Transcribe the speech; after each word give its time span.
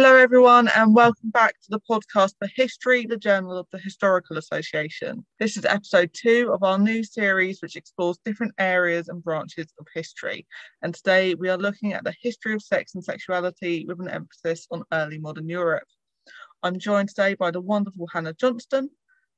Hello, 0.00 0.14
everyone, 0.14 0.68
and 0.76 0.94
welcome 0.94 1.30
back 1.30 1.54
to 1.60 1.70
the 1.70 1.80
podcast 1.80 2.34
for 2.38 2.46
History, 2.54 3.04
the 3.04 3.16
Journal 3.16 3.58
of 3.58 3.66
the 3.72 3.78
Historical 3.78 4.38
Association. 4.38 5.26
This 5.40 5.56
is 5.56 5.64
episode 5.64 6.12
two 6.14 6.52
of 6.52 6.62
our 6.62 6.78
new 6.78 7.02
series, 7.02 7.60
which 7.60 7.74
explores 7.74 8.16
different 8.24 8.54
areas 8.60 9.08
and 9.08 9.24
branches 9.24 9.66
of 9.80 9.88
history. 9.92 10.46
And 10.82 10.94
today 10.94 11.34
we 11.34 11.48
are 11.48 11.58
looking 11.58 11.94
at 11.94 12.04
the 12.04 12.14
history 12.22 12.54
of 12.54 12.62
sex 12.62 12.94
and 12.94 13.02
sexuality 13.02 13.86
with 13.86 13.98
an 13.98 14.08
emphasis 14.08 14.68
on 14.70 14.84
early 14.92 15.18
modern 15.18 15.48
Europe. 15.48 15.88
I'm 16.62 16.78
joined 16.78 17.08
today 17.08 17.34
by 17.34 17.50
the 17.50 17.60
wonderful 17.60 18.06
Hannah 18.12 18.34
Johnston. 18.34 18.90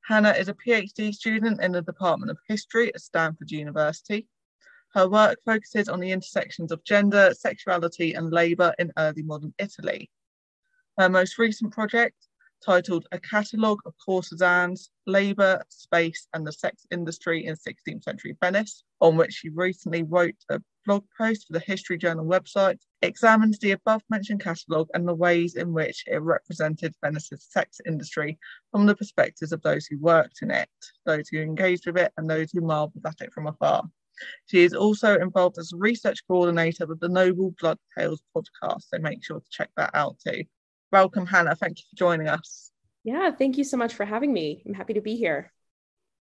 Hannah 0.05 0.33
is 0.33 0.47
a 0.47 0.53
PhD 0.53 1.11
student 1.11 1.59
in 1.59 1.71
the 1.71 1.81
Department 1.81 2.29
of 2.29 2.37
History 2.47 2.93
at 2.93 3.01
Stanford 3.01 3.49
University. 3.49 4.27
Her 4.93 5.09
work 5.09 5.39
focuses 5.43 5.89
on 5.89 5.99
the 5.99 6.11
intersections 6.11 6.71
of 6.71 6.83
gender, 6.83 7.33
sexuality, 7.33 8.13
and 8.13 8.31
labour 8.31 8.75
in 8.77 8.91
early 8.95 9.23
modern 9.23 9.55
Italy. 9.57 10.11
Her 10.97 11.09
most 11.09 11.37
recent 11.37 11.73
project, 11.73 12.15
titled 12.65 13.07
A 13.11 13.19
Catalogue 13.19 13.79
of 13.85 13.93
Courtesans, 14.05 14.91
Labour, 15.07 15.63
Space 15.69 16.27
and 16.33 16.45
the 16.45 16.51
Sex 16.51 16.85
Industry 16.91 17.45
in 17.45 17.55
16th 17.55 18.03
Century 18.03 18.35
Venice, 18.39 18.83
on 18.99 19.17
which 19.17 19.33
she 19.33 19.49
recently 19.49 20.03
wrote 20.03 20.35
a 20.49 20.59
blog 20.85 21.03
post 21.17 21.47
for 21.47 21.53
the 21.53 21.59
History 21.65 21.97
Journal 21.97 22.25
website, 22.25 22.79
examines 23.01 23.57
the 23.59 23.71
above 23.71 24.01
mentioned 24.09 24.41
catalogue 24.41 24.89
and 24.93 25.07
the 25.07 25.13
ways 25.13 25.55
in 25.55 25.73
which 25.73 26.03
it 26.07 26.21
represented 26.21 26.93
Venice's 27.01 27.47
sex 27.49 27.79
industry 27.85 28.37
from 28.71 28.85
the 28.85 28.95
perspectives 28.95 29.51
of 29.51 29.61
those 29.61 29.85
who 29.85 29.97
worked 29.99 30.41
in 30.41 30.51
it, 30.51 30.69
those 31.05 31.29
who 31.29 31.39
engaged 31.39 31.85
with 31.85 31.97
it, 31.97 32.11
and 32.17 32.29
those 32.29 32.51
who 32.51 32.61
marvelled 32.61 33.05
at 33.05 33.21
it 33.21 33.33
from 33.33 33.47
afar. 33.47 33.83
She 34.47 34.63
is 34.63 34.73
also 34.73 35.17
involved 35.17 35.57
as 35.57 35.71
a 35.73 35.77
research 35.77 36.19
coordinator 36.27 36.85
with 36.85 36.99
the 36.99 37.09
Noble 37.09 37.55
Blood 37.59 37.79
Tales 37.97 38.21
podcast, 38.35 38.83
so 38.89 38.99
make 38.99 39.23
sure 39.23 39.39
to 39.39 39.49
check 39.49 39.69
that 39.77 39.91
out 39.93 40.17
too. 40.25 40.43
Welcome, 40.91 41.25
Hannah. 41.25 41.55
Thank 41.55 41.79
you 41.79 41.83
for 41.89 41.95
joining 41.95 42.27
us. 42.27 42.71
Yeah, 43.03 43.31
thank 43.31 43.57
you 43.57 43.63
so 43.63 43.77
much 43.77 43.93
for 43.93 44.05
having 44.05 44.33
me. 44.33 44.61
I'm 44.65 44.73
happy 44.73 44.93
to 44.93 45.01
be 45.01 45.15
here. 45.15 45.53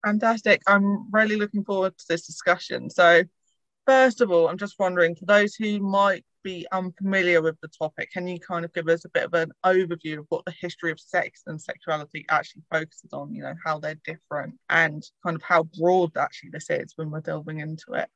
Fantastic. 0.05 0.61
I'm 0.67 1.09
really 1.11 1.37
looking 1.37 1.63
forward 1.63 1.97
to 1.97 2.05
this 2.09 2.27
discussion. 2.27 2.89
So, 2.89 3.23
first 3.85 4.21
of 4.21 4.31
all, 4.31 4.47
I'm 4.47 4.57
just 4.57 4.75
wondering 4.77 5.15
for 5.15 5.25
those 5.25 5.55
who 5.55 5.79
might 5.79 6.25
be 6.43 6.67
unfamiliar 6.71 7.41
with 7.41 7.59
the 7.61 7.67
topic, 7.67 8.11
can 8.11 8.27
you 8.27 8.39
kind 8.39 8.65
of 8.65 8.73
give 8.73 8.87
us 8.87 9.05
a 9.05 9.09
bit 9.09 9.23
of 9.23 9.33
an 9.33 9.51
overview 9.65 10.19
of 10.19 10.25
what 10.29 10.45
the 10.45 10.53
history 10.59 10.91
of 10.91 10.99
sex 10.99 11.43
and 11.47 11.61
sexuality 11.61 12.25
actually 12.29 12.63
focuses 12.71 13.13
on, 13.13 13.33
you 13.33 13.43
know, 13.43 13.55
how 13.65 13.79
they're 13.79 13.99
different 14.05 14.55
and 14.69 15.03
kind 15.25 15.35
of 15.35 15.41
how 15.41 15.63
broad 15.63 16.15
actually 16.17 16.49
this 16.51 16.69
is 16.69 16.93
when 16.95 17.11
we're 17.11 17.21
delving 17.21 17.59
into 17.59 17.93
it? 17.93 18.09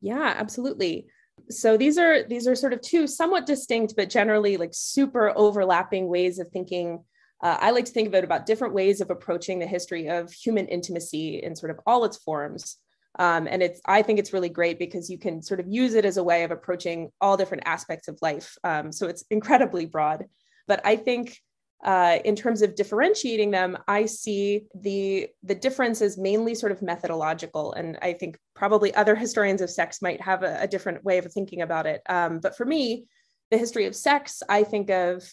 Yeah, 0.00 0.34
absolutely 0.36 1.06
so 1.50 1.76
these 1.76 1.98
are 1.98 2.22
these 2.24 2.46
are 2.46 2.54
sort 2.54 2.72
of 2.72 2.80
two 2.80 3.06
somewhat 3.06 3.46
distinct 3.46 3.94
but 3.96 4.10
generally 4.10 4.56
like 4.56 4.70
super 4.72 5.32
overlapping 5.36 6.08
ways 6.08 6.38
of 6.38 6.48
thinking. 6.50 7.04
Uh, 7.42 7.56
i 7.60 7.70
like 7.70 7.84
to 7.84 7.92
think 7.92 8.08
of 8.08 8.14
it 8.14 8.24
about 8.24 8.46
different 8.46 8.74
ways 8.74 9.00
of 9.00 9.10
approaching 9.10 9.58
the 9.58 9.66
history 9.66 10.08
of 10.08 10.32
human 10.32 10.66
intimacy 10.66 11.42
in 11.42 11.56
sort 11.56 11.70
of 11.70 11.80
all 11.86 12.04
its 12.04 12.18
forms. 12.18 12.76
Um, 13.18 13.46
and 13.50 13.62
it's 13.62 13.80
i 13.86 14.02
think 14.02 14.18
it's 14.18 14.32
really 14.32 14.48
great 14.48 14.78
because 14.78 15.10
you 15.10 15.18
can 15.18 15.42
sort 15.42 15.60
of 15.60 15.66
use 15.68 15.94
it 15.94 16.04
as 16.04 16.16
a 16.16 16.24
way 16.24 16.44
of 16.44 16.50
approaching 16.50 17.10
all 17.20 17.36
different 17.36 17.64
aspects 17.66 18.08
of 18.08 18.18
life. 18.22 18.56
Um, 18.64 18.92
so 18.92 19.06
it's 19.08 19.24
incredibly 19.30 19.86
broad. 19.86 20.24
But 20.68 20.80
i 20.84 20.96
think 20.96 21.38
uh, 21.82 22.18
in 22.24 22.36
terms 22.36 22.62
of 22.62 22.76
differentiating 22.76 23.50
them, 23.50 23.76
I 23.88 24.06
see 24.06 24.66
the 24.74 25.28
the 25.42 25.54
difference 25.54 26.00
is 26.00 26.16
mainly 26.16 26.54
sort 26.54 26.70
of 26.70 26.80
methodological, 26.80 27.72
and 27.72 27.98
I 28.00 28.12
think 28.12 28.38
probably 28.54 28.94
other 28.94 29.16
historians 29.16 29.60
of 29.60 29.70
sex 29.70 30.00
might 30.00 30.20
have 30.20 30.44
a, 30.44 30.58
a 30.60 30.68
different 30.68 31.04
way 31.04 31.18
of 31.18 31.32
thinking 31.32 31.62
about 31.62 31.86
it. 31.86 32.00
Um, 32.08 32.38
but 32.38 32.56
for 32.56 32.64
me, 32.64 33.06
the 33.50 33.58
history 33.58 33.86
of 33.86 33.96
sex, 33.96 34.42
I 34.48 34.62
think 34.62 34.90
of 34.90 35.24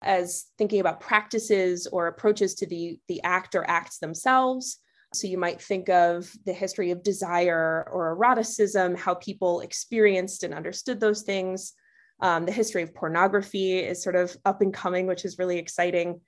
as 0.00 0.46
thinking 0.56 0.80
about 0.80 1.00
practices 1.00 1.86
or 1.86 2.06
approaches 2.06 2.54
to 2.54 2.66
the 2.66 2.98
the 3.08 3.22
act 3.22 3.54
or 3.54 3.68
acts 3.68 3.98
themselves. 3.98 4.78
So 5.12 5.26
you 5.26 5.38
might 5.38 5.60
think 5.60 5.88
of 5.88 6.30
the 6.44 6.52
history 6.52 6.90
of 6.90 7.02
desire 7.02 7.86
or 7.90 8.14
eroticism, 8.14 8.94
how 8.94 9.14
people 9.14 9.60
experienced 9.60 10.42
and 10.42 10.54
understood 10.54 11.00
those 11.00 11.22
things 11.22 11.74
um, 12.20 12.46
the 12.46 12.52
history 12.52 12.82
of 12.82 12.94
pornography 12.94 13.78
is 13.78 14.02
sort 14.02 14.16
of 14.16 14.36
up 14.44 14.60
and 14.60 14.74
coming, 14.74 15.06
which 15.06 15.24
is 15.24 15.38
really 15.38 15.58
exciting. 15.58 16.20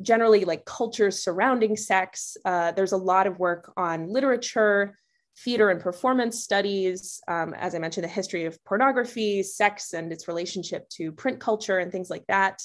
Generally, 0.00 0.44
like 0.44 0.64
cultures 0.64 1.22
surrounding 1.22 1.76
sex, 1.76 2.36
uh, 2.44 2.72
there's 2.72 2.92
a 2.92 2.96
lot 2.96 3.26
of 3.26 3.38
work 3.38 3.72
on 3.76 4.08
literature, 4.08 4.96
theater 5.40 5.70
and 5.70 5.80
performance 5.80 6.42
studies. 6.42 7.20
Um, 7.26 7.54
as 7.54 7.74
I 7.74 7.78
mentioned, 7.78 8.04
the 8.04 8.08
history 8.08 8.44
of 8.44 8.62
pornography, 8.64 9.42
sex, 9.42 9.92
and 9.92 10.12
its 10.12 10.28
relationship 10.28 10.88
to 10.90 11.10
print 11.10 11.40
culture 11.40 11.78
and 11.78 11.90
things 11.90 12.10
like 12.10 12.26
that. 12.28 12.62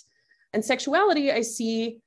And 0.54 0.64
sexuality, 0.64 1.32
I 1.32 1.42
see 1.42 2.02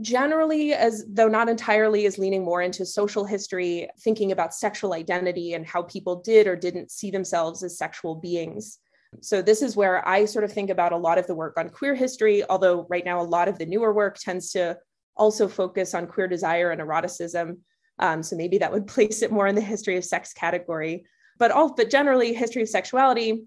generally 0.00 0.74
as 0.74 1.04
though 1.08 1.28
not 1.28 1.48
entirely 1.48 2.04
is 2.04 2.18
leaning 2.18 2.44
more 2.44 2.60
into 2.60 2.84
social 2.84 3.24
history 3.24 3.88
thinking 4.00 4.30
about 4.32 4.54
sexual 4.54 4.92
identity 4.92 5.54
and 5.54 5.66
how 5.66 5.82
people 5.82 6.16
did 6.16 6.46
or 6.46 6.54
didn't 6.54 6.90
see 6.90 7.10
themselves 7.10 7.62
as 7.62 7.78
sexual 7.78 8.14
beings 8.14 8.78
so 9.20 9.42
this 9.42 9.62
is 9.62 9.76
where 9.76 10.06
I 10.06 10.24
sort 10.24 10.44
of 10.44 10.52
think 10.52 10.70
about 10.70 10.92
a 10.92 10.96
lot 10.96 11.18
of 11.18 11.26
the 11.26 11.34
work 11.34 11.54
on 11.56 11.68
queer 11.68 11.94
history, 11.94 12.44
although 12.48 12.86
right 12.88 13.04
now 13.04 13.20
a 13.20 13.22
lot 13.22 13.48
of 13.48 13.58
the 13.58 13.66
newer 13.66 13.92
work 13.92 14.18
tends 14.18 14.52
to 14.52 14.78
also 15.16 15.48
focus 15.48 15.94
on 15.94 16.06
queer 16.06 16.28
desire 16.28 16.70
and 16.70 16.80
eroticism. 16.80 17.58
Um, 17.98 18.22
so 18.22 18.36
maybe 18.36 18.58
that 18.58 18.72
would 18.72 18.86
place 18.96 19.22
it 19.22 19.32
more 19.32 19.46
in 19.46 19.54
the 19.54 19.60
history 19.60 19.96
of 19.96 20.04
sex 20.04 20.32
category. 20.32 21.04
But 21.38 21.50
all, 21.50 21.74
but 21.74 21.90
generally, 21.90 22.32
history 22.32 22.62
of 22.62 22.68
sexuality. 22.68 23.44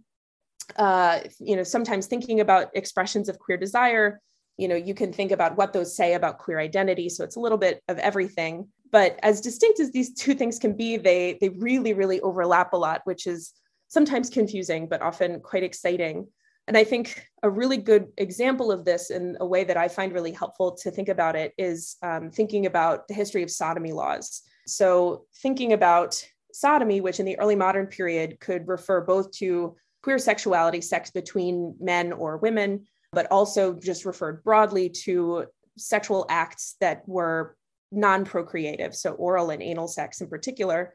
Uh, 0.76 1.22
you 1.40 1.56
know, 1.56 1.64
sometimes 1.64 2.06
thinking 2.06 2.42
about 2.42 2.70
expressions 2.76 3.28
of 3.28 3.40
queer 3.40 3.58
desire, 3.58 4.22
you 4.56 4.68
know, 4.68 4.76
you 4.76 4.94
can 4.94 5.12
think 5.12 5.32
about 5.32 5.58
what 5.58 5.74
those 5.74 5.96
say 5.96 6.14
about 6.14 6.38
queer 6.38 6.60
identity. 6.60 7.10
So 7.10 7.24
it's 7.24 7.38
a 7.38 7.40
little 7.40 7.58
bit 7.58 7.82
of 7.88 7.98
everything. 7.98 8.68
But 8.92 9.18
as 9.24 9.42
distinct 9.42 9.80
as 9.80 9.92
these 9.92 10.14
two 10.14 10.36
things 10.36 10.60
can 10.60 10.76
be, 10.76 10.98
they 10.98 11.38
they 11.42 11.50
really 11.50 11.94
really 11.94 12.20
overlap 12.22 12.74
a 12.74 12.78
lot, 12.78 13.02
which 13.06 13.26
is 13.26 13.54
sometimes 13.90 14.30
confusing, 14.30 14.88
but 14.88 15.02
often 15.02 15.42
quite 15.42 15.64
exciting. 15.64 16.28
And 16.68 16.78
I 16.78 16.84
think 16.84 17.28
a 17.42 17.50
really 17.50 17.78
good 17.78 18.08
example 18.18 18.72
of 18.72 18.86
this 18.86 19.10
in 19.10 19.36
a 19.40 19.46
way 19.46 19.64
that 19.64 19.76
I 19.76 19.88
find 19.88 20.14
really 20.14 20.32
helpful 20.32 20.78
to 20.78 20.92
think 20.92 21.10
about 21.10 21.36
it 21.36 21.54
is 21.58 21.98
um, 22.04 22.30
thinking 22.30 22.68
about 22.68 23.08
the 23.08 23.16
history 23.16 23.44
of 23.44 23.50
sodomy 23.50 23.92
laws. 23.92 24.44
So, 24.68 25.26
thinking 25.42 25.74
about 25.74 26.24
sodomy, 26.54 27.02
which 27.02 27.20
in 27.20 27.26
the 27.26 27.40
early 27.40 27.56
modern 27.56 27.88
period 27.88 28.40
could 28.40 28.68
refer 28.68 29.02
both 29.02 29.32
to 29.32 29.76
queer 30.04 30.20
sexuality, 30.20 30.82
sex 30.82 31.10
between 31.10 31.76
men 31.80 32.14
or 32.14 32.38
women, 32.38 32.86
but 33.12 33.28
also 33.32 33.74
just 33.74 34.06
referred 34.06 34.44
broadly 34.44 34.90
to 34.90 35.46
sexual 35.78 36.28
acts 36.30 36.76
that 36.82 37.02
were 37.08 37.56
non 37.92 38.26
procreative, 38.26 38.96
so 38.96 39.14
oral 39.14 39.50
and 39.50 39.64
anal 39.64 39.88
sex 39.88 40.22
in 40.22 40.28
particular, 40.28 40.94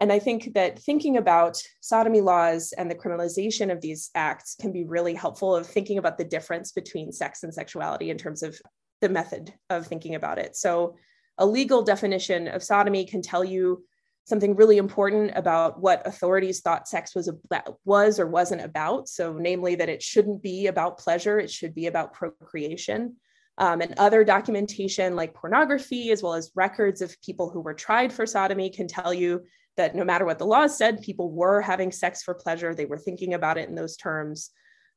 and 0.00 0.12
I 0.12 0.18
think 0.18 0.54
that 0.54 0.78
thinking 0.78 1.16
about 1.16 1.60
sodomy 1.80 2.20
laws 2.20 2.72
and 2.76 2.90
the 2.90 2.94
criminalization 2.94 3.72
of 3.72 3.80
these 3.80 4.10
acts 4.14 4.54
can 4.54 4.72
be 4.72 4.84
really 4.84 5.14
helpful 5.14 5.56
of 5.56 5.66
thinking 5.66 5.98
about 5.98 6.18
the 6.18 6.24
difference 6.24 6.70
between 6.70 7.10
sex 7.10 7.42
and 7.42 7.52
sexuality 7.52 8.10
in 8.10 8.18
terms 8.18 8.42
of 8.44 8.60
the 9.00 9.08
method 9.08 9.52
of 9.70 9.86
thinking 9.86 10.14
about 10.14 10.38
it. 10.38 10.56
So, 10.56 10.96
a 11.40 11.46
legal 11.46 11.82
definition 11.82 12.48
of 12.48 12.64
sodomy 12.64 13.04
can 13.04 13.22
tell 13.22 13.44
you 13.44 13.84
something 14.24 14.56
really 14.56 14.76
important 14.76 15.32
about 15.36 15.80
what 15.80 16.04
authorities 16.06 16.60
thought 16.60 16.88
sex 16.88 17.14
was 17.14 17.28
about, 17.28 17.78
was 17.84 18.18
or 18.18 18.26
wasn't 18.26 18.62
about. 18.62 19.08
So, 19.08 19.32
namely 19.32 19.74
that 19.76 19.88
it 19.88 20.02
shouldn't 20.02 20.42
be 20.42 20.68
about 20.68 20.98
pleasure; 20.98 21.40
it 21.40 21.50
should 21.50 21.74
be 21.74 21.86
about 21.86 22.12
procreation. 22.12 23.16
Um, 23.60 23.80
and 23.80 23.94
other 23.98 24.22
documentation 24.22 25.16
like 25.16 25.34
pornography, 25.34 26.12
as 26.12 26.22
well 26.22 26.34
as 26.34 26.52
records 26.54 27.02
of 27.02 27.20
people 27.20 27.50
who 27.50 27.60
were 27.60 27.74
tried 27.74 28.12
for 28.12 28.24
sodomy, 28.24 28.70
can 28.70 28.86
tell 28.86 29.12
you 29.12 29.42
that 29.78 29.94
no 29.94 30.04
matter 30.04 30.26
what 30.26 30.38
the 30.38 30.44
laws 30.44 30.76
said, 30.76 31.00
people 31.00 31.30
were 31.30 31.62
having 31.62 31.90
sex 31.90 32.22
for 32.22 32.34
pleasure. 32.34 32.74
They 32.74 32.84
were 32.84 32.98
thinking 32.98 33.32
about 33.32 33.56
it 33.56 33.68
in 33.68 33.74
those 33.74 33.96
terms. 33.96 34.50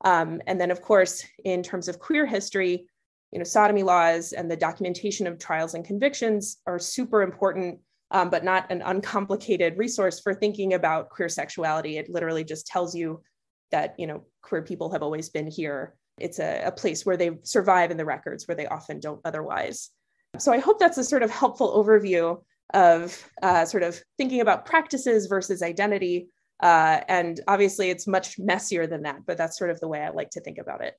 Um, 0.04 0.42
and 0.46 0.60
then, 0.60 0.70
of 0.70 0.82
course, 0.82 1.24
in 1.44 1.62
terms 1.62 1.88
of 1.88 1.98
queer 1.98 2.26
history, 2.26 2.86
you 3.30 3.38
know, 3.38 3.44
sodomy 3.44 3.84
laws 3.84 4.32
and 4.32 4.50
the 4.50 4.56
documentation 4.56 5.26
of 5.26 5.38
trials 5.38 5.74
and 5.74 5.84
convictions 5.84 6.58
are 6.66 6.78
super 6.78 7.22
important, 7.22 7.78
um, 8.10 8.28
but 8.28 8.44
not 8.44 8.70
an 8.70 8.82
uncomplicated 8.82 9.78
resource 9.78 10.20
for 10.20 10.34
thinking 10.34 10.74
about 10.74 11.08
queer 11.08 11.28
sexuality. 11.28 11.96
It 11.96 12.10
literally 12.10 12.44
just 12.44 12.66
tells 12.66 12.94
you 12.94 13.22
that, 13.70 13.94
you 13.98 14.06
know, 14.06 14.26
queer 14.42 14.62
people 14.62 14.92
have 14.92 15.02
always 15.02 15.30
been 15.30 15.46
here. 15.46 15.94
It's 16.18 16.40
a, 16.40 16.64
a 16.64 16.72
place 16.72 17.06
where 17.06 17.16
they 17.16 17.38
survive 17.44 17.90
in 17.90 17.96
the 17.96 18.04
records 18.04 18.46
where 18.46 18.56
they 18.56 18.66
often 18.66 19.00
don't 19.00 19.20
otherwise. 19.24 19.90
So 20.38 20.52
I 20.52 20.58
hope 20.58 20.78
that's 20.78 20.98
a 20.98 21.04
sort 21.04 21.22
of 21.22 21.30
helpful 21.30 21.72
overview 21.72 22.42
of 22.74 23.30
uh, 23.42 23.64
sort 23.64 23.82
of 23.82 24.00
thinking 24.18 24.40
about 24.40 24.64
practices 24.66 25.26
versus 25.26 25.62
identity. 25.62 26.28
Uh, 26.60 27.00
and 27.08 27.40
obviously, 27.48 27.90
it's 27.90 28.06
much 28.06 28.38
messier 28.38 28.86
than 28.86 29.02
that, 29.02 29.26
but 29.26 29.36
that's 29.36 29.58
sort 29.58 29.70
of 29.70 29.80
the 29.80 29.88
way 29.88 30.00
I 30.00 30.10
like 30.10 30.30
to 30.30 30.40
think 30.40 30.58
about 30.58 30.82
it. 30.82 30.94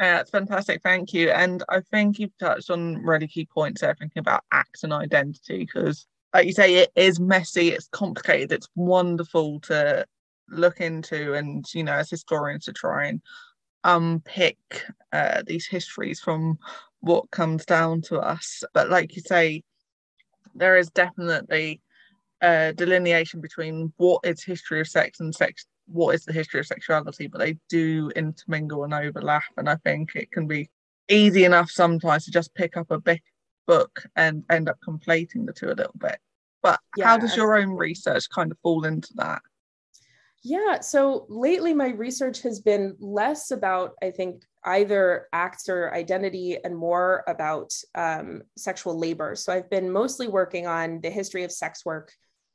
It's 0.00 0.30
fantastic. 0.30 0.82
Thank 0.82 1.12
you. 1.12 1.30
And 1.30 1.62
I 1.68 1.80
think 1.80 2.18
you've 2.18 2.36
touched 2.38 2.70
on 2.70 2.96
really 3.04 3.28
key 3.28 3.44
points 3.44 3.82
there, 3.82 3.94
thinking 3.94 4.20
about 4.20 4.42
acts 4.50 4.82
and 4.82 4.92
identity, 4.92 5.58
because, 5.58 6.06
like 6.34 6.46
you 6.46 6.52
say, 6.52 6.76
it 6.76 6.90
is 6.96 7.20
messy, 7.20 7.68
it's 7.68 7.88
complicated, 7.88 8.52
it's 8.52 8.68
wonderful 8.74 9.60
to 9.60 10.04
look 10.48 10.80
into, 10.80 11.34
and, 11.34 11.64
you 11.74 11.84
know, 11.84 11.92
as 11.92 12.10
historians 12.10 12.64
to 12.64 12.72
try 12.72 13.06
and 13.06 13.20
unpick 13.84 14.58
uh, 15.12 15.42
these 15.46 15.66
histories 15.66 16.20
from 16.20 16.58
what 17.00 17.30
comes 17.30 17.64
down 17.66 18.00
to 18.00 18.18
us. 18.18 18.64
But 18.72 18.88
like 18.90 19.14
you 19.14 19.22
say, 19.22 19.62
there 20.54 20.76
is 20.76 20.90
definitely 20.90 21.80
a 22.42 22.72
delineation 22.74 23.40
between 23.40 23.92
what 23.96 24.20
is 24.24 24.42
history 24.42 24.80
of 24.80 24.88
sex 24.88 25.20
and 25.20 25.34
sex 25.34 25.66
what 25.86 26.14
is 26.14 26.24
the 26.24 26.32
history 26.32 26.60
of 26.60 26.66
sexuality, 26.66 27.26
but 27.26 27.38
they 27.38 27.56
do 27.68 28.10
intermingle 28.16 28.84
and 28.84 28.94
overlap. 28.94 29.42
And 29.56 29.68
I 29.68 29.76
think 29.76 30.14
it 30.14 30.30
can 30.30 30.46
be 30.46 30.70
easy 31.08 31.44
enough 31.44 31.70
sometimes 31.70 32.24
to 32.24 32.30
just 32.30 32.54
pick 32.54 32.76
up 32.76 32.90
a 32.90 33.00
big 33.00 33.20
book 33.66 34.04
and 34.16 34.44
end 34.50 34.68
up 34.68 34.78
conflating 34.86 35.46
the 35.46 35.52
two 35.52 35.66
a 35.66 35.74
little 35.74 35.94
bit. 35.98 36.18
But 36.62 36.80
yeah, 36.96 37.06
how 37.06 37.18
does 37.18 37.36
your 37.36 37.56
own 37.56 37.70
research 37.70 38.28
kind 38.30 38.52
of 38.52 38.58
fall 38.62 38.84
into 38.84 39.12
that? 39.16 39.42
Yeah, 40.44 40.80
so 40.80 41.26
lately 41.28 41.72
my 41.72 41.88
research 41.88 42.42
has 42.42 42.60
been 42.60 42.96
less 42.98 43.50
about, 43.50 43.94
I 44.02 44.10
think, 44.10 44.44
either 44.64 45.26
acts 45.32 45.68
or 45.68 45.92
identity 45.92 46.56
and 46.62 46.76
more 46.76 47.24
about 47.26 47.72
um, 47.94 48.42
sexual 48.56 48.98
labor. 48.98 49.34
So 49.34 49.52
I've 49.52 49.70
been 49.70 49.90
mostly 49.90 50.28
working 50.28 50.66
on 50.66 51.00
the 51.00 51.10
history 51.10 51.44
of 51.44 51.52
sex 51.52 51.84
work 51.84 52.12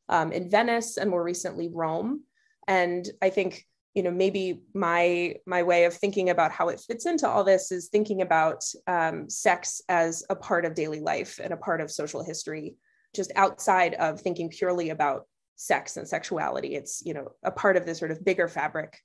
um, 0.09 0.31
in 0.31 0.49
Venice 0.49 0.97
and 0.97 1.09
more 1.09 1.23
recently 1.23 1.69
Rome. 1.71 2.23
And 2.67 3.07
I 3.21 3.29
think 3.29 3.65
you 3.97 4.03
know 4.03 4.11
maybe 4.11 4.61
my 4.75 5.33
my 5.47 5.63
way 5.63 5.85
of 5.85 5.93
thinking 5.95 6.29
about 6.29 6.51
how 6.51 6.69
it 6.69 6.79
fits 6.79 7.07
into 7.07 7.27
all 7.27 7.43
this 7.43 7.71
is 7.71 7.87
thinking 7.87 8.21
about 8.21 8.63
um, 8.85 9.27
sex 9.27 9.81
as 9.89 10.23
a 10.29 10.35
part 10.35 10.65
of 10.65 10.75
daily 10.75 10.99
life 10.99 11.39
and 11.43 11.51
a 11.51 11.57
part 11.57 11.81
of 11.81 11.89
social 11.89 12.23
history 12.23 12.75
just 13.15 13.31
outside 13.35 13.95
of 13.95 14.21
thinking 14.21 14.49
purely 14.49 14.91
about 14.91 15.25
sex 15.55 15.97
and 15.97 16.07
sexuality 16.07 16.75
it's 16.75 17.01
you 17.03 17.15
know 17.15 17.31
a 17.41 17.49
part 17.49 17.75
of 17.75 17.87
this 17.87 17.97
sort 17.97 18.11
of 18.11 18.23
bigger 18.23 18.47
fabric 18.47 18.99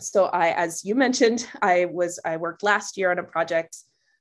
so 0.00 0.26
i 0.26 0.50
as 0.50 0.84
you 0.84 0.94
mentioned 0.94 1.48
i 1.62 1.86
was 1.86 2.18
i 2.24 2.36
worked 2.36 2.62
last 2.62 2.96
year 2.96 3.10
on 3.10 3.18
a 3.18 3.22
project 3.22 3.78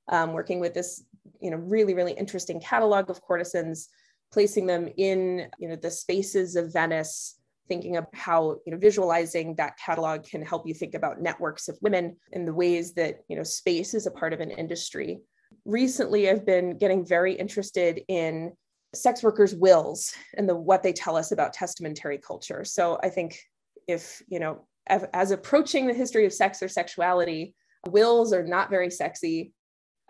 um, 0.09 0.33
working 0.33 0.59
with 0.59 0.73
this 0.73 1.03
you 1.41 1.51
know 1.51 1.57
really 1.57 1.93
really 1.93 2.13
interesting 2.13 2.59
catalog 2.59 3.09
of 3.09 3.21
courtesans 3.21 3.89
placing 4.31 4.65
them 4.65 4.89
in 4.97 5.47
you 5.59 5.67
know 5.67 5.75
the 5.75 5.91
spaces 5.91 6.55
of 6.55 6.73
venice 6.73 7.37
thinking 7.67 7.97
of 7.97 8.05
how 8.13 8.57
you 8.65 8.71
know 8.71 8.77
visualizing 8.77 9.55
that 9.55 9.77
catalog 9.77 10.23
can 10.23 10.41
help 10.41 10.67
you 10.67 10.73
think 10.73 10.95
about 10.95 11.21
networks 11.21 11.67
of 11.67 11.77
women 11.81 12.15
and 12.33 12.47
the 12.47 12.53
ways 12.53 12.93
that 12.93 13.19
you 13.27 13.35
know 13.35 13.43
space 13.43 13.93
is 13.93 14.07
a 14.07 14.11
part 14.11 14.33
of 14.33 14.39
an 14.39 14.51
industry. 14.51 15.19
Recently 15.65 16.29
i've 16.29 16.45
been 16.45 16.77
getting 16.77 17.05
very 17.05 17.33
interested 17.33 18.01
in 18.07 18.53
sex 18.95 19.21
workers 19.21 19.53
wills 19.53 20.13
and 20.37 20.47
the 20.47 20.55
what 20.55 20.81
they 20.81 20.93
tell 20.93 21.15
us 21.15 21.31
about 21.31 21.53
testamentary 21.53 22.17
culture. 22.17 22.63
So 22.63 22.99
i 23.03 23.09
think 23.09 23.39
if 23.87 24.21
you 24.27 24.39
know 24.39 24.65
as, 24.87 25.31
approaching 25.31 25.87
the 25.87 25.93
history 25.93 26.25
of 26.25 26.33
sex 26.33 26.61
or 26.61 26.67
sexuality 26.67 27.55
wills 27.87 28.33
are 28.33 28.45
not 28.45 28.69
very 28.69 28.89
sexy 28.89 29.53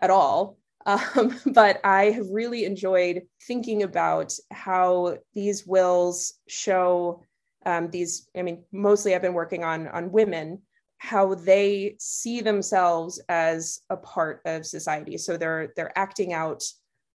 at 0.00 0.10
all. 0.10 0.58
Um, 0.86 1.38
but 1.44 1.80
I 1.84 2.04
have 2.12 2.30
really 2.30 2.64
enjoyed 2.64 3.22
thinking 3.46 3.82
about 3.82 4.32
how 4.50 5.18
these 5.34 5.66
wills 5.66 6.34
show 6.48 7.20
um, 7.66 7.90
these 7.90 8.26
i 8.34 8.40
mean 8.40 8.64
mostly 8.72 9.14
i've 9.14 9.20
been 9.20 9.34
working 9.34 9.64
on 9.64 9.88
on 9.88 10.12
women 10.12 10.62
how 10.98 11.34
they 11.34 11.94
see 11.98 12.40
themselves 12.40 13.20
as 13.28 13.80
a 13.88 13.96
part 13.96 14.42
of 14.44 14.66
society. 14.66 15.16
So 15.16 15.36
they're 15.36 15.72
they're 15.76 15.96
acting 15.96 16.32
out 16.32 16.62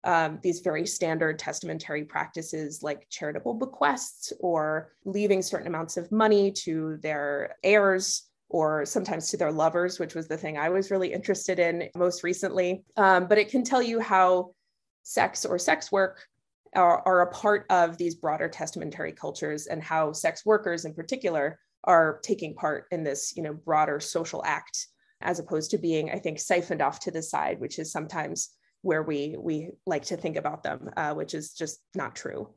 um, 0.05 0.39
these 0.43 0.61
very 0.61 0.87
standard 0.87 1.39
testamentary 1.39 2.05
practices 2.05 2.83
like 2.83 3.07
charitable 3.11 3.55
bequests 3.55 4.33
or 4.41 4.93
leaving 5.05 5.43
certain 5.43 5.67
amounts 5.67 5.97
of 5.97 6.11
money 6.11 6.51
to 6.51 6.97
their 7.03 7.57
heirs 7.63 8.31
or 8.49 8.85
sometimes 8.85 9.29
to 9.29 9.37
their 9.37 9.53
lovers, 9.53 9.99
which 9.99 10.15
was 10.15 10.27
the 10.27 10.37
thing 10.37 10.59
I 10.59 10.71
was 10.71 10.91
really 10.91 11.13
interested 11.13 11.59
in 11.59 11.89
most 11.95 12.25
recently. 12.25 12.83
Um, 12.97 13.27
but 13.27 13.39
it 13.39 13.49
can 13.49 13.63
tell 13.63 13.83
you 13.83 14.01
how 14.01 14.55
sex 15.03 15.45
or 15.45 15.59
sex 15.59 15.93
work 15.93 16.27
are, 16.75 17.03
are 17.07 17.23
a 17.23 17.33
part 17.33 17.67
of 17.71 17.97
these 17.97 18.15
broader 18.15 18.49
testamentary 18.49 19.13
cultures 19.13 19.67
and 19.67 19.83
how 19.83 20.13
sex 20.13 20.45
workers 20.47 20.85
in 20.85 20.95
particular 20.95 21.59
are 21.85 22.21
taking 22.23 22.55
part 22.55 22.87
in 22.91 23.03
this 23.03 23.35
you 23.37 23.43
know 23.43 23.55
broader 23.55 24.01
social 24.01 24.45
act 24.45 24.87
as 25.23 25.39
opposed 25.39 25.71
to 25.71 25.79
being 25.79 26.11
i 26.11 26.19
think 26.19 26.39
siphoned 26.39 26.83
off 26.83 27.01
to 27.01 27.11
the 27.11 27.23
side 27.23 27.59
which 27.59 27.79
is 27.79 27.91
sometimes 27.91 28.51
where 28.83 29.03
we 29.03 29.37
we 29.39 29.71
like 29.87 30.05
to 30.05 30.17
think 30.17 30.37
about 30.37 30.63
them 30.63 30.91
uh, 30.97 31.15
which 31.15 31.35
is 31.35 31.53
just 31.53 31.81
not 31.95 32.15
true 32.15 32.49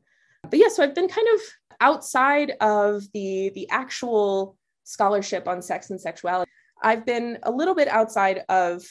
but 0.48 0.58
yeah 0.58 0.68
so 0.68 0.82
i've 0.82 0.94
been 0.94 1.08
kind 1.08 1.28
of 1.34 1.40
outside 1.80 2.52
of 2.60 3.02
the 3.12 3.50
the 3.54 3.68
actual 3.70 4.56
scholarship 4.84 5.48
on 5.48 5.62
sex 5.62 5.90
and 5.90 6.00
sexuality 6.00 6.50
i've 6.82 7.04
been 7.04 7.38
a 7.44 7.50
little 7.50 7.74
bit 7.74 7.88
outside 7.88 8.42
of 8.48 8.84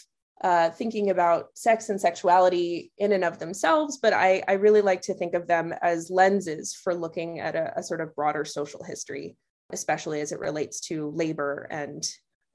uh, 0.44 0.70
thinking 0.72 1.10
about 1.10 1.48
sex 1.56 1.88
and 1.88 2.00
sexuality 2.00 2.92
in 2.98 3.14
and 3.14 3.24
of 3.24 3.40
themselves, 3.40 3.98
but 4.02 4.12
I, 4.12 4.44
I 4.46 4.54
really 4.54 4.82
like 4.82 5.02
to 5.04 5.14
think 5.14 5.36
of 5.36 5.48
them 5.48 5.74
as 5.82 6.10
lenses 6.10 6.74
for 6.74 6.94
looking 6.94 7.40
at 7.40 7.56
a, 7.56 7.80
a, 7.80 7.84
sort 7.84 8.02
of 8.02 8.14
broader 8.14 8.44
social 8.44 8.84
history, 8.84 9.38
especially 9.72 10.20
as 10.20 10.34
it 10.34 10.42
relates 10.42 10.82
to 10.88 11.12
labor 11.12 11.68
and 11.72 12.06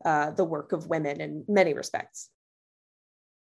uh, 0.05 0.33
the 0.33 0.45
work 0.45 0.73
of 0.73 0.89
women 0.89 1.23
in 1.23 1.45
many 1.49 1.73
respects. 1.73 2.29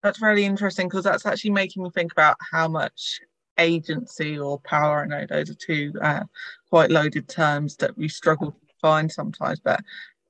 That's 0.03 0.21
really 0.21 0.45
interesting 0.45 0.89
because 0.89 1.05
that's 1.05 1.27
actually 1.27 1.51
making 1.51 1.83
me 1.83 1.91
think 1.91 2.13
about 2.13 2.37
how 2.51 2.69
much 2.69 3.21
agency 3.59 4.39
or 4.39 4.59
power, 4.61 5.03
I 5.03 5.07
know 5.07 5.27
those 5.27 5.51
are 5.51 5.55
two 5.55 5.93
uh, 6.03 6.25
quite 6.69 6.91
loaded 6.91 7.29
terms 7.29 7.77
that 7.77 7.97
we 7.97 8.09
struggle 8.09 8.51
to 8.51 8.75
find 8.81 9.11
sometimes, 9.11 9.61
but 9.61 9.81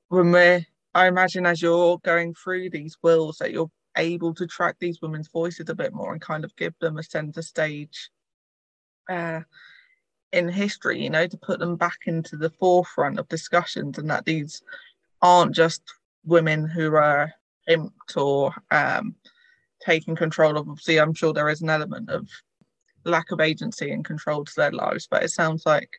when 0.09 0.31
we're 0.31 0.65
I 0.95 1.07
imagine 1.07 1.45
as 1.45 1.61
you're 1.61 1.97
going 1.99 2.35
through 2.35 2.69
these 2.69 2.97
wills 3.01 3.37
that 3.37 3.51
you're 3.51 3.71
able 3.97 4.33
to 4.35 4.45
track 4.45 4.75
these 4.79 5.01
women's 5.01 5.27
voices 5.27 5.69
a 5.69 5.75
bit 5.75 5.93
more 5.93 6.13
and 6.13 6.21
kind 6.21 6.43
of 6.43 6.55
give 6.55 6.73
them 6.79 6.97
a 6.97 7.03
center 7.03 7.41
stage 7.41 8.09
uh, 9.09 9.41
in 10.31 10.49
history, 10.49 11.01
you 11.01 11.09
know, 11.09 11.25
to 11.27 11.37
put 11.37 11.59
them 11.59 11.75
back 11.75 11.99
into 12.05 12.37
the 12.37 12.51
forefront 12.51 13.19
of 13.19 13.27
discussions 13.27 13.97
and 13.97 14.09
that 14.09 14.25
these 14.25 14.61
aren't 15.21 15.55
just 15.55 15.81
women 16.25 16.67
who 16.67 16.93
are 16.95 17.33
imped 17.67 18.17
or 18.17 18.53
um, 18.71 19.15
taking 19.83 20.15
control 20.15 20.57
of. 20.57 20.69
Obviously, 20.69 20.99
I'm 20.99 21.13
sure 21.13 21.33
there 21.33 21.49
is 21.49 21.61
an 21.61 21.69
element 21.69 22.09
of 22.09 22.27
lack 23.05 23.31
of 23.31 23.41
agency 23.41 23.91
and 23.91 24.05
control 24.05 24.45
to 24.45 24.53
their 24.55 24.71
lives, 24.71 25.07
but 25.09 25.23
it 25.23 25.31
sounds 25.31 25.65
like 25.65 25.89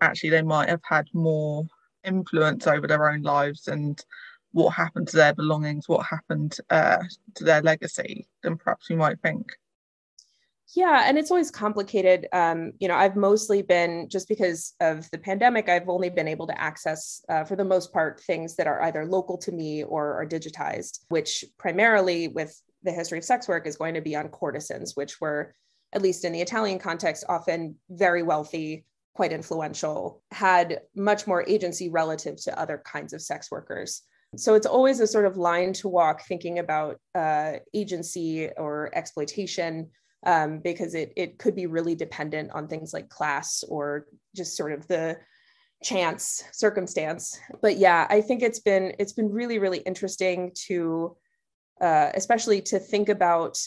actually 0.00 0.30
they 0.30 0.42
might 0.42 0.68
have 0.68 0.82
had 0.84 1.08
more 1.12 1.66
influence 2.04 2.66
over 2.66 2.86
their 2.86 3.10
own 3.10 3.22
lives 3.22 3.68
and 3.68 4.04
what 4.52 4.70
happened 4.70 5.08
to 5.08 5.16
their 5.16 5.34
belongings, 5.34 5.88
what 5.88 6.06
happened 6.06 6.56
uh, 6.70 7.02
to 7.34 7.44
their 7.44 7.62
legacy 7.62 8.26
than 8.42 8.56
perhaps 8.56 8.88
you 8.88 8.96
might 8.96 9.20
think. 9.20 9.46
Yeah, 10.74 11.04
and 11.06 11.16
it's 11.16 11.30
always 11.30 11.50
complicated. 11.50 12.26
Um, 12.32 12.72
you 12.78 12.88
know, 12.88 12.96
I've 12.96 13.16
mostly 13.16 13.62
been 13.62 14.08
just 14.08 14.28
because 14.28 14.74
of 14.80 15.08
the 15.10 15.18
pandemic, 15.18 15.68
I've 15.68 15.88
only 15.88 16.10
been 16.10 16.26
able 16.26 16.46
to 16.48 16.60
access, 16.60 17.24
uh, 17.28 17.44
for 17.44 17.54
the 17.54 17.64
most 17.64 17.92
part, 17.92 18.20
things 18.20 18.56
that 18.56 18.66
are 18.66 18.82
either 18.82 19.06
local 19.06 19.38
to 19.38 19.52
me 19.52 19.84
or 19.84 20.20
are 20.20 20.26
digitized, 20.26 21.00
which 21.08 21.44
primarily 21.56 22.28
with 22.28 22.60
the 22.86 22.92
history 22.92 23.18
of 23.18 23.24
sex 23.24 23.46
work 23.48 23.66
is 23.66 23.76
going 23.76 23.94
to 23.94 24.00
be 24.00 24.16
on 24.16 24.28
courtesans, 24.28 24.96
which 24.96 25.20
were, 25.20 25.54
at 25.92 26.00
least 26.00 26.24
in 26.24 26.32
the 26.32 26.40
Italian 26.40 26.78
context, 26.78 27.24
often 27.28 27.76
very 27.90 28.22
wealthy, 28.22 28.86
quite 29.14 29.32
influential, 29.32 30.22
had 30.30 30.80
much 30.94 31.26
more 31.26 31.44
agency 31.46 31.90
relative 31.90 32.42
to 32.44 32.58
other 32.58 32.82
kinds 32.84 33.12
of 33.12 33.20
sex 33.20 33.50
workers. 33.50 34.02
So 34.36 34.54
it's 34.54 34.66
always 34.66 35.00
a 35.00 35.06
sort 35.06 35.26
of 35.26 35.36
line 35.36 35.72
to 35.74 35.88
walk 35.88 36.22
thinking 36.22 36.58
about 36.58 36.98
uh, 37.14 37.54
agency 37.74 38.48
or 38.56 38.90
exploitation 38.94 39.90
um, 40.24 40.58
because 40.58 40.94
it, 40.94 41.12
it 41.16 41.38
could 41.38 41.54
be 41.54 41.66
really 41.66 41.94
dependent 41.94 42.50
on 42.52 42.66
things 42.66 42.92
like 42.92 43.08
class 43.08 43.62
or 43.68 44.06
just 44.34 44.56
sort 44.56 44.72
of 44.72 44.86
the 44.88 45.18
chance 45.82 46.42
circumstance. 46.52 47.38
But 47.60 47.76
yeah 47.76 48.06
i 48.08 48.22
think 48.22 48.42
it's 48.42 48.60
been 48.60 48.94
it's 48.98 49.12
been 49.12 49.30
really 49.30 49.58
really 49.58 49.78
interesting 49.78 50.52
to 50.66 51.16
uh, 51.80 52.10
especially 52.14 52.60
to 52.62 52.78
think 52.78 53.08
about 53.08 53.58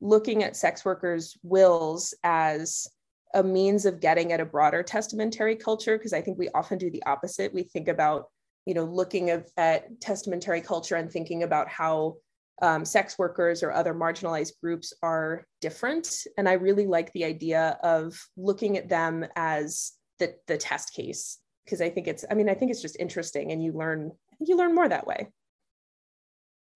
looking 0.00 0.42
at 0.42 0.56
sex 0.56 0.84
workers 0.84 1.36
wills 1.42 2.14
as 2.24 2.86
a 3.34 3.42
means 3.42 3.86
of 3.86 4.00
getting 4.00 4.32
at 4.32 4.40
a 4.40 4.44
broader 4.44 4.82
testamentary 4.82 5.56
culture 5.56 5.96
because 5.96 6.12
i 6.12 6.20
think 6.20 6.38
we 6.38 6.48
often 6.50 6.78
do 6.78 6.90
the 6.90 7.02
opposite 7.04 7.52
we 7.54 7.62
think 7.62 7.88
about 7.88 8.26
you 8.66 8.74
know, 8.74 8.84
looking 8.84 9.30
at, 9.30 9.48
at 9.56 10.00
testamentary 10.00 10.60
culture 10.60 10.96
and 10.96 11.10
thinking 11.10 11.42
about 11.42 11.68
how 11.68 12.16
um, 12.62 12.84
sex 12.84 13.18
workers 13.18 13.62
or 13.62 13.72
other 13.72 13.94
marginalized 13.94 14.52
groups 14.62 14.92
are 15.02 15.46
different. 15.60 16.26
And 16.38 16.48
I 16.48 16.54
really 16.54 16.86
like 16.86 17.12
the 17.12 17.24
idea 17.24 17.78
of 17.82 18.18
looking 18.36 18.78
at 18.78 18.88
them 18.88 19.26
as 19.36 19.92
the, 20.18 20.34
the 20.46 20.56
test 20.56 20.94
case 20.94 21.38
because 21.64 21.80
I 21.80 21.90
think 21.90 22.06
it's, 22.06 22.24
I 22.30 22.34
mean, 22.34 22.48
I 22.48 22.54
think 22.54 22.70
it's 22.70 22.82
just 22.82 22.98
interesting 23.00 23.50
and 23.50 23.62
you 23.62 23.72
learn, 23.72 24.12
you 24.40 24.56
learn 24.56 24.74
more 24.74 24.88
that 24.88 25.06
way. 25.06 25.28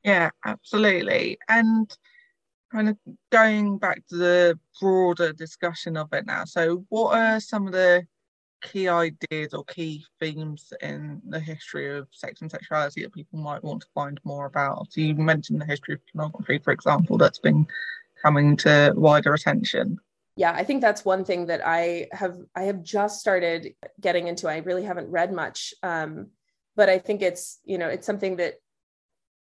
Yeah, 0.05 0.31
absolutely. 0.45 1.39
And 1.49 1.91
kind 2.73 2.89
of 2.89 2.99
going 3.31 3.79
back 3.79 4.07
to 4.09 4.17
the 4.17 4.59
broader 4.81 5.33
discussion 5.33 5.97
of 5.97 6.13
it 6.13 6.27
now. 6.27 6.45
So, 6.45 6.85
what 6.89 7.17
are 7.17 7.41
some 7.41 7.67
of 7.67 7.73
the 7.73 8.07
key 8.63 8.89
ideas 8.89 9.55
or 9.55 9.65
key 9.65 10.05
themes 10.19 10.73
in 10.83 11.23
the 11.29 11.41
history 11.41 11.97
of 11.97 12.09
sex 12.11 12.43
and 12.43 12.51
sexuality 12.51 13.03
that 13.03 13.15
people 13.15 13.39
might 13.39 13.63
want 13.63 13.83
to 13.83 13.89
find 13.95 14.21
more 14.25 14.47
about? 14.47 14.93
So 14.93 15.01
you 15.01 15.15
mentioned 15.15 15.61
the 15.61 15.67
history 15.67 15.95
of 15.95 16.01
pornography, 16.13 16.59
for 16.59 16.73
example, 16.73 17.19
that's 17.19 17.39
been 17.39 17.67
coming 18.23 18.57
to 18.59 18.93
wider 18.97 19.35
attention. 19.35 19.99
Yeah, 20.37 20.53
I 20.53 20.63
think 20.65 20.81
that's 20.81 21.05
one 21.05 21.25
thing 21.25 21.47
that 21.47 21.63
I 21.65 22.09
have 22.13 22.37
I 22.55 22.63
have 22.63 22.83
just 22.83 23.21
started 23.21 23.75
getting 24.01 24.29
into. 24.29 24.49
I 24.49 24.59
really 24.59 24.85
haven't 24.85 25.11
read 25.11 25.33
much, 25.33 25.75
um, 25.83 26.29
but 26.77 26.89
I 26.89 26.99
think 26.99 27.23
it's 27.23 27.59
you 27.65 27.77
know 27.77 27.89
it's 27.89 28.07
something 28.07 28.37
that 28.37 28.55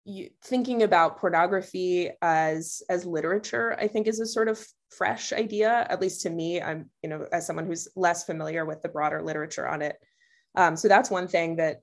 you, 0.07 0.29
thinking 0.43 0.83
about 0.83 1.19
pornography 1.19 2.09
as 2.21 2.81
as 2.89 3.05
literature 3.05 3.75
i 3.79 3.87
think 3.87 4.07
is 4.07 4.19
a 4.19 4.25
sort 4.25 4.47
of 4.47 4.65
fresh 4.89 5.33
idea 5.33 5.85
at 5.89 6.01
least 6.01 6.21
to 6.21 6.29
me. 6.29 6.61
I'm 6.61 6.89
you 7.03 7.09
know 7.09 7.27
as 7.31 7.45
someone 7.45 7.65
who's 7.65 7.87
less 7.95 8.23
familiar 8.23 8.65
with 8.65 8.81
the 8.81 8.89
broader 8.89 9.21
literature 9.21 9.67
on 9.67 9.81
it. 9.81 9.97
Um, 10.55 10.75
so 10.75 10.87
that's 10.87 11.11
one 11.11 11.27
thing 11.27 11.57
that 11.57 11.81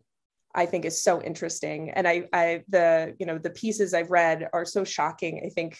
i 0.55 0.67
think 0.67 0.85
is 0.85 1.03
so 1.03 1.23
interesting. 1.23 1.91
And 1.91 2.09
i 2.09 2.29
i 2.33 2.63
the 2.69 3.15
you 3.19 3.27
know 3.27 3.39
the 3.39 3.51
pieces 3.51 3.95
i've 3.95 4.11
read 4.11 4.49
are 4.53 4.65
so 4.65 4.85
shocking 4.85 5.43
i 5.45 5.49
think. 5.49 5.79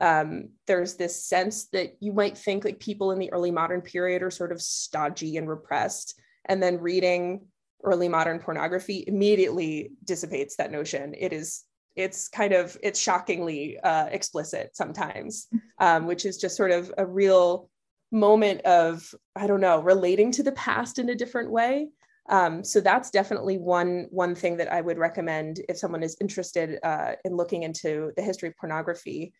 Um, 0.00 0.48
there's 0.66 0.96
this 0.96 1.26
sense 1.26 1.66
that 1.66 1.98
you 2.00 2.14
might 2.14 2.36
think 2.36 2.64
like 2.64 2.80
people 2.80 3.12
in 3.12 3.18
the 3.18 3.30
early 3.30 3.50
modern 3.50 3.82
period 3.82 4.22
are 4.22 4.30
sort 4.30 4.50
of 4.50 4.62
stodgy 4.62 5.36
and 5.36 5.46
repressed 5.46 6.18
and 6.46 6.62
then 6.62 6.80
reading 6.80 7.42
early 7.84 8.08
modern 8.08 8.38
pornography 8.38 9.04
immediately 9.06 9.92
dissipates 10.02 10.56
that 10.56 10.72
notion. 10.72 11.14
It 11.16 11.34
is 11.34 11.64
it's 11.96 12.28
kind 12.28 12.52
of 12.52 12.76
it's 12.82 12.98
shockingly 13.00 13.78
uh, 13.80 14.06
explicit 14.06 14.74
sometimes 14.74 15.48
um, 15.78 16.06
which 16.06 16.24
is 16.24 16.38
just 16.38 16.56
sort 16.56 16.70
of 16.70 16.92
a 16.98 17.06
real 17.06 17.68
moment 18.12 18.60
of 18.62 19.14
i 19.36 19.46
don't 19.46 19.60
know 19.60 19.80
relating 19.80 20.30
to 20.30 20.42
the 20.42 20.52
past 20.52 20.98
in 20.98 21.08
a 21.08 21.14
different 21.14 21.50
way. 21.50 21.88
Um, 22.28 22.62
so 22.62 22.80
that's 22.80 23.10
definitely 23.10 23.58
one 23.58 24.06
one 24.10 24.34
thing 24.34 24.56
that 24.58 24.72
i 24.72 24.80
would 24.80 24.98
recommend 24.98 25.60
if 25.68 25.76
someone 25.76 26.02
is 26.02 26.16
interested 26.20 26.78
uh, 26.84 27.12
in 27.24 27.36
looking 27.36 27.64
into 27.64 28.12
the 28.16 28.22
history 28.22 28.48
of 28.48 28.56
pornography. 28.56 29.32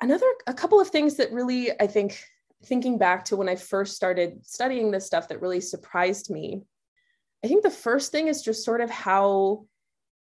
Another 0.00 0.26
a 0.46 0.54
couple 0.54 0.80
of 0.80 0.88
things 0.88 1.16
that 1.16 1.32
really 1.32 1.78
i 1.80 1.86
think 1.86 2.22
thinking 2.64 2.96
back 2.96 3.24
to 3.26 3.36
when 3.36 3.48
i 3.48 3.56
first 3.56 3.96
started 3.96 4.38
studying 4.44 4.90
this 4.90 5.06
stuff 5.06 5.28
that 5.28 5.42
really 5.42 5.60
surprised 5.60 6.30
me 6.30 6.62
i 7.44 7.48
think 7.48 7.62
the 7.62 7.70
first 7.70 8.12
thing 8.12 8.28
is 8.28 8.42
just 8.42 8.64
sort 8.64 8.80
of 8.80 8.90
how 8.90 9.64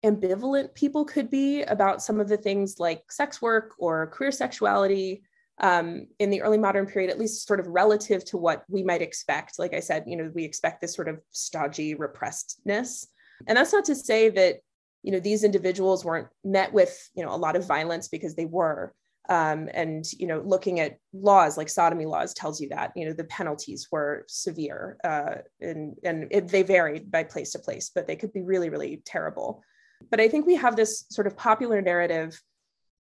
ambivalent 0.04 0.74
people 0.74 1.04
could 1.04 1.28
be 1.28 1.62
about 1.62 2.02
some 2.02 2.20
of 2.20 2.28
the 2.28 2.36
things 2.36 2.78
like 2.78 3.10
sex 3.10 3.42
work 3.42 3.74
or 3.78 4.06
queer 4.08 4.30
sexuality 4.30 5.22
um, 5.60 6.06
in 6.18 6.30
the 6.30 6.42
early 6.42 6.58
modern 6.58 6.86
period, 6.86 7.10
at 7.10 7.18
least 7.18 7.46
sort 7.46 7.60
of 7.60 7.66
relative 7.66 8.24
to 8.26 8.36
what 8.36 8.64
we 8.68 8.82
might 8.82 9.02
expect. 9.02 9.58
Like 9.58 9.74
I 9.74 9.80
said, 9.80 10.04
you 10.06 10.16
know, 10.16 10.30
we 10.34 10.44
expect 10.44 10.80
this 10.80 10.94
sort 10.94 11.08
of 11.08 11.20
stodgy 11.32 11.94
repressedness. 11.96 13.06
And 13.46 13.56
that's 13.56 13.72
not 13.72 13.84
to 13.86 13.94
say 13.94 14.28
that, 14.30 14.60
you 15.02 15.12
know, 15.12 15.20
these 15.20 15.44
individuals 15.44 16.04
weren't 16.04 16.28
met 16.44 16.72
with, 16.72 17.10
you 17.14 17.24
know, 17.24 17.34
a 17.34 17.36
lot 17.36 17.56
of 17.56 17.66
violence 17.66 18.08
because 18.08 18.34
they 18.34 18.46
were. 18.46 18.94
Um, 19.30 19.68
and 19.74 20.10
you 20.14 20.26
know 20.26 20.40
looking 20.42 20.80
at 20.80 20.96
laws 21.12 21.58
like 21.58 21.68
sodomy 21.68 22.06
laws 22.06 22.32
tells 22.32 22.62
you 22.62 22.70
that 22.70 22.92
you 22.96 23.04
know 23.04 23.12
the 23.12 23.24
penalties 23.24 23.86
were 23.92 24.24
severe 24.26 24.96
uh, 25.04 25.42
and 25.60 25.96
and 26.02 26.28
it, 26.30 26.48
they 26.48 26.62
varied 26.62 27.10
by 27.10 27.24
place 27.24 27.52
to 27.52 27.58
place 27.58 27.90
but 27.94 28.06
they 28.06 28.16
could 28.16 28.32
be 28.32 28.40
really 28.40 28.70
really 28.70 29.02
terrible 29.04 29.62
but 30.10 30.20
I 30.20 30.28
think 30.28 30.46
we 30.46 30.56
have 30.56 30.76
this 30.76 31.04
sort 31.10 31.26
of 31.26 31.36
popular 31.36 31.80
narrative 31.80 32.40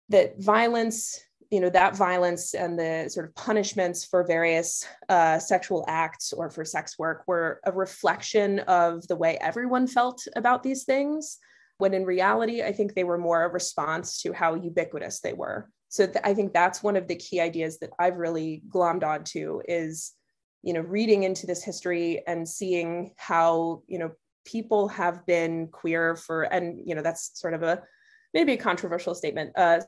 that 0.09 0.41
violence, 0.41 1.19
you 1.49 1.59
know, 1.59 1.69
that 1.69 1.95
violence 1.95 2.53
and 2.53 2.77
the 2.77 3.09
sort 3.09 3.25
of 3.25 3.35
punishments 3.35 4.05
for 4.05 4.25
various 4.25 4.85
uh, 5.09 5.39
sexual 5.39 5.85
acts 5.87 6.33
or 6.33 6.49
for 6.49 6.65
sex 6.65 6.99
work 6.99 7.23
were 7.27 7.61
a 7.65 7.71
reflection 7.71 8.59
of 8.59 9.07
the 9.07 9.15
way 9.15 9.37
everyone 9.41 9.87
felt 9.87 10.27
about 10.35 10.63
these 10.63 10.83
things. 10.83 11.39
When 11.77 11.93
in 11.93 12.05
reality, 12.05 12.61
I 12.61 12.73
think 12.73 12.93
they 12.93 13.03
were 13.03 13.17
more 13.17 13.43
a 13.43 13.49
response 13.49 14.21
to 14.21 14.33
how 14.33 14.55
ubiquitous 14.55 15.19
they 15.19 15.33
were. 15.33 15.69
So 15.89 16.05
th- 16.05 16.23
I 16.23 16.33
think 16.33 16.53
that's 16.53 16.83
one 16.83 16.95
of 16.95 17.07
the 17.07 17.15
key 17.15 17.41
ideas 17.41 17.79
that 17.79 17.89
I've 17.99 18.17
really 18.17 18.63
glommed 18.69 19.03
onto 19.03 19.61
is, 19.67 20.13
you 20.61 20.73
know, 20.73 20.81
reading 20.81 21.23
into 21.23 21.47
this 21.47 21.63
history 21.63 22.21
and 22.27 22.47
seeing 22.47 23.13
how, 23.17 23.81
you 23.87 23.99
know, 23.99 24.11
people 24.45 24.87
have 24.87 25.25
been 25.25 25.67
queer 25.67 26.15
for, 26.15 26.43
and 26.43 26.81
you 26.85 26.95
know, 26.95 27.01
that's 27.01 27.39
sort 27.39 27.53
of 27.53 27.63
a 27.63 27.81
maybe 28.33 28.53
a 28.53 28.57
controversial 28.57 29.15
statement. 29.15 29.51
Uh, 29.55 29.81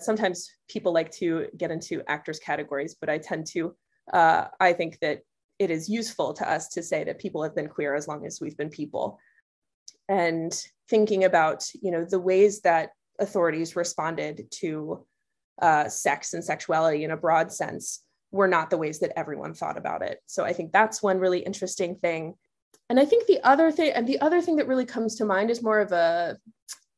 sometimes 0.00 0.50
people 0.68 0.92
like 0.92 1.10
to 1.12 1.46
get 1.56 1.70
into 1.70 2.02
actors 2.08 2.38
categories, 2.38 2.96
but 2.98 3.10
I 3.10 3.18
tend 3.18 3.46
to, 3.48 3.74
uh, 4.12 4.46
I 4.58 4.72
think 4.72 4.98
that 5.00 5.20
it 5.58 5.70
is 5.70 5.88
useful 5.88 6.32
to 6.34 6.50
us 6.50 6.68
to 6.70 6.82
say 6.82 7.04
that 7.04 7.20
people 7.20 7.42
have 7.42 7.54
been 7.54 7.68
queer 7.68 7.94
as 7.94 8.08
long 8.08 8.26
as 8.26 8.40
we've 8.40 8.56
been 8.56 8.70
people. 8.70 9.18
And 10.08 10.52
thinking 10.88 11.24
about, 11.24 11.64
you 11.80 11.90
know, 11.90 12.04
the 12.04 12.18
ways 12.18 12.62
that 12.62 12.90
authorities 13.20 13.76
responded 13.76 14.48
to 14.50 15.06
uh, 15.60 15.88
sex 15.88 16.34
and 16.34 16.44
sexuality 16.44 17.04
in 17.04 17.12
a 17.12 17.16
broad 17.16 17.52
sense 17.52 18.02
were 18.32 18.48
not 18.48 18.70
the 18.70 18.78
ways 18.78 18.98
that 19.00 19.16
everyone 19.16 19.54
thought 19.54 19.76
about 19.76 20.02
it. 20.02 20.18
So 20.26 20.44
I 20.44 20.52
think 20.52 20.72
that's 20.72 21.02
one 21.02 21.18
really 21.18 21.40
interesting 21.40 21.96
thing 21.96 22.34
and 22.88 23.00
I 23.00 23.04
think 23.04 23.26
the 23.26 23.42
other 23.42 23.70
thing, 23.72 23.92
and 23.94 24.06
the 24.06 24.20
other 24.20 24.42
thing 24.42 24.56
that 24.56 24.68
really 24.68 24.84
comes 24.84 25.16
to 25.16 25.24
mind 25.24 25.50
is 25.50 25.62
more 25.62 25.80
of 25.80 25.92
a, 25.92 26.36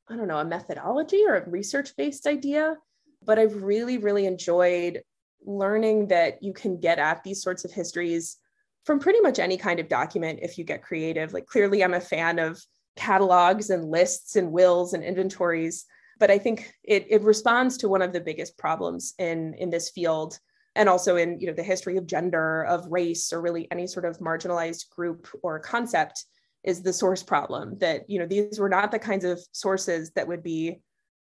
I 0.08 0.16
don't 0.16 0.28
know, 0.28 0.38
a 0.38 0.44
methodology 0.44 1.22
or 1.26 1.36
a 1.36 1.48
research 1.48 1.96
based 1.96 2.26
idea. 2.26 2.76
But 3.24 3.38
I've 3.38 3.62
really, 3.62 3.98
really 3.98 4.26
enjoyed 4.26 5.02
learning 5.46 6.08
that 6.08 6.42
you 6.42 6.52
can 6.52 6.80
get 6.80 6.98
at 6.98 7.22
these 7.22 7.42
sorts 7.42 7.64
of 7.64 7.72
histories 7.72 8.36
from 8.84 8.98
pretty 8.98 9.20
much 9.20 9.38
any 9.38 9.56
kind 9.56 9.80
of 9.80 9.88
document 9.88 10.40
if 10.42 10.58
you 10.58 10.64
get 10.64 10.82
creative. 10.82 11.32
Like, 11.32 11.46
clearly, 11.46 11.82
I'm 11.82 11.94
a 11.94 12.00
fan 12.00 12.38
of 12.38 12.60
catalogs 12.96 13.70
and 13.70 13.90
lists 13.90 14.36
and 14.36 14.52
wills 14.52 14.94
and 14.94 15.02
inventories. 15.02 15.86
But 16.18 16.30
I 16.30 16.38
think 16.38 16.72
it, 16.82 17.06
it 17.08 17.22
responds 17.22 17.78
to 17.78 17.88
one 17.88 18.02
of 18.02 18.12
the 18.12 18.20
biggest 18.20 18.56
problems 18.58 19.14
in, 19.18 19.54
in 19.54 19.70
this 19.70 19.90
field, 19.90 20.38
and 20.76 20.88
also 20.88 21.16
in 21.16 21.38
you 21.40 21.46
know 21.46 21.52
the 21.52 21.62
history 21.62 21.96
of 21.96 22.06
gender 22.06 22.64
of 22.64 22.86
race 22.90 23.32
or 23.32 23.40
really 23.40 23.68
any 23.70 23.86
sort 23.86 24.04
of 24.04 24.18
marginalized 24.18 24.88
group 24.90 25.28
or 25.42 25.58
concept 25.58 26.24
is 26.64 26.82
the 26.82 26.92
source 26.92 27.22
problem 27.22 27.78
that 27.78 28.08
you 28.08 28.18
know 28.18 28.26
these 28.26 28.58
were 28.58 28.68
not 28.68 28.90
the 28.90 28.98
kinds 28.98 29.24
of 29.24 29.40
sources 29.52 30.10
that 30.12 30.26
would 30.26 30.42
be 30.42 30.80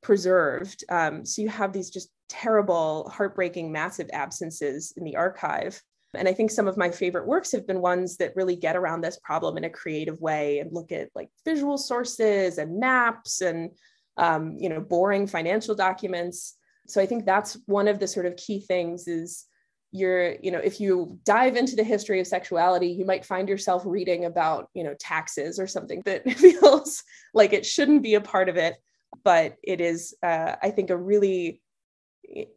preserved. 0.02 0.84
Um, 0.90 1.26
so 1.26 1.42
you 1.42 1.50
have 1.50 1.74
these 1.74 1.90
just 1.90 2.10
terrible 2.30 3.12
heartbreaking 3.14 3.72
massive 3.72 4.10
absences 4.14 4.94
in 4.96 5.04
the 5.04 5.16
archive. 5.16 5.82
And 6.16 6.28
i 6.28 6.34
think 6.34 6.50
some 6.50 6.68
of 6.68 6.78
my 6.78 6.90
favorite 6.90 7.28
works 7.28 7.52
have 7.52 7.68
been 7.68 7.82
ones 7.82 8.18
that 8.18 8.36
really 8.36 8.56
get 8.56 8.76
around 8.76 9.02
this 9.02 9.20
problem 9.20 9.58
in 9.58 9.66
a 9.66 9.70
creative 9.70 10.20
way 10.20 10.60
and 10.60 10.72
look 10.74 10.92
at 10.92 11.10
like 11.14 11.30
visual 11.46 11.78
sources 11.78 12.58
and 12.58 12.80
maps 12.80 13.42
and 13.42 13.72
um, 14.16 14.56
you 14.58 14.70
know 14.70 14.80
boring 14.80 15.28
financial 15.28 15.76
documents 15.76 16.57
so 16.88 17.02
i 17.02 17.06
think 17.06 17.26
that's 17.26 17.58
one 17.66 17.88
of 17.88 18.00
the 18.00 18.08
sort 18.08 18.26
of 18.26 18.36
key 18.36 18.60
things 18.60 19.08
is 19.08 19.46
you're 19.92 20.36
you 20.42 20.52
know 20.52 20.60
if 20.60 20.80
you 20.82 21.18
dive 21.24 21.56
into 21.56 21.76
the 21.76 21.84
history 21.84 22.20
of 22.20 22.28
sexuality 22.28 22.88
you 22.88 23.06
might 23.06 23.26
find 23.26 23.48
yourself 23.48 23.84
reading 23.86 24.26
about 24.26 24.70
you 24.74 24.84
know 24.84 24.94
taxes 25.00 25.60
or 25.60 25.68
something 25.68 26.02
that 26.06 26.30
feels 26.38 27.04
like 27.34 27.54
it 27.54 27.66
shouldn't 27.66 28.04
be 28.04 28.16
a 28.16 28.22
part 28.22 28.50
of 28.50 28.58
it. 28.58 28.76
But 29.24 29.56
it 29.64 29.80
is 29.82 30.16
uh, 30.22 30.56
i 30.62 30.70
think 30.70 30.90
a 30.90 30.98
really 30.98 31.62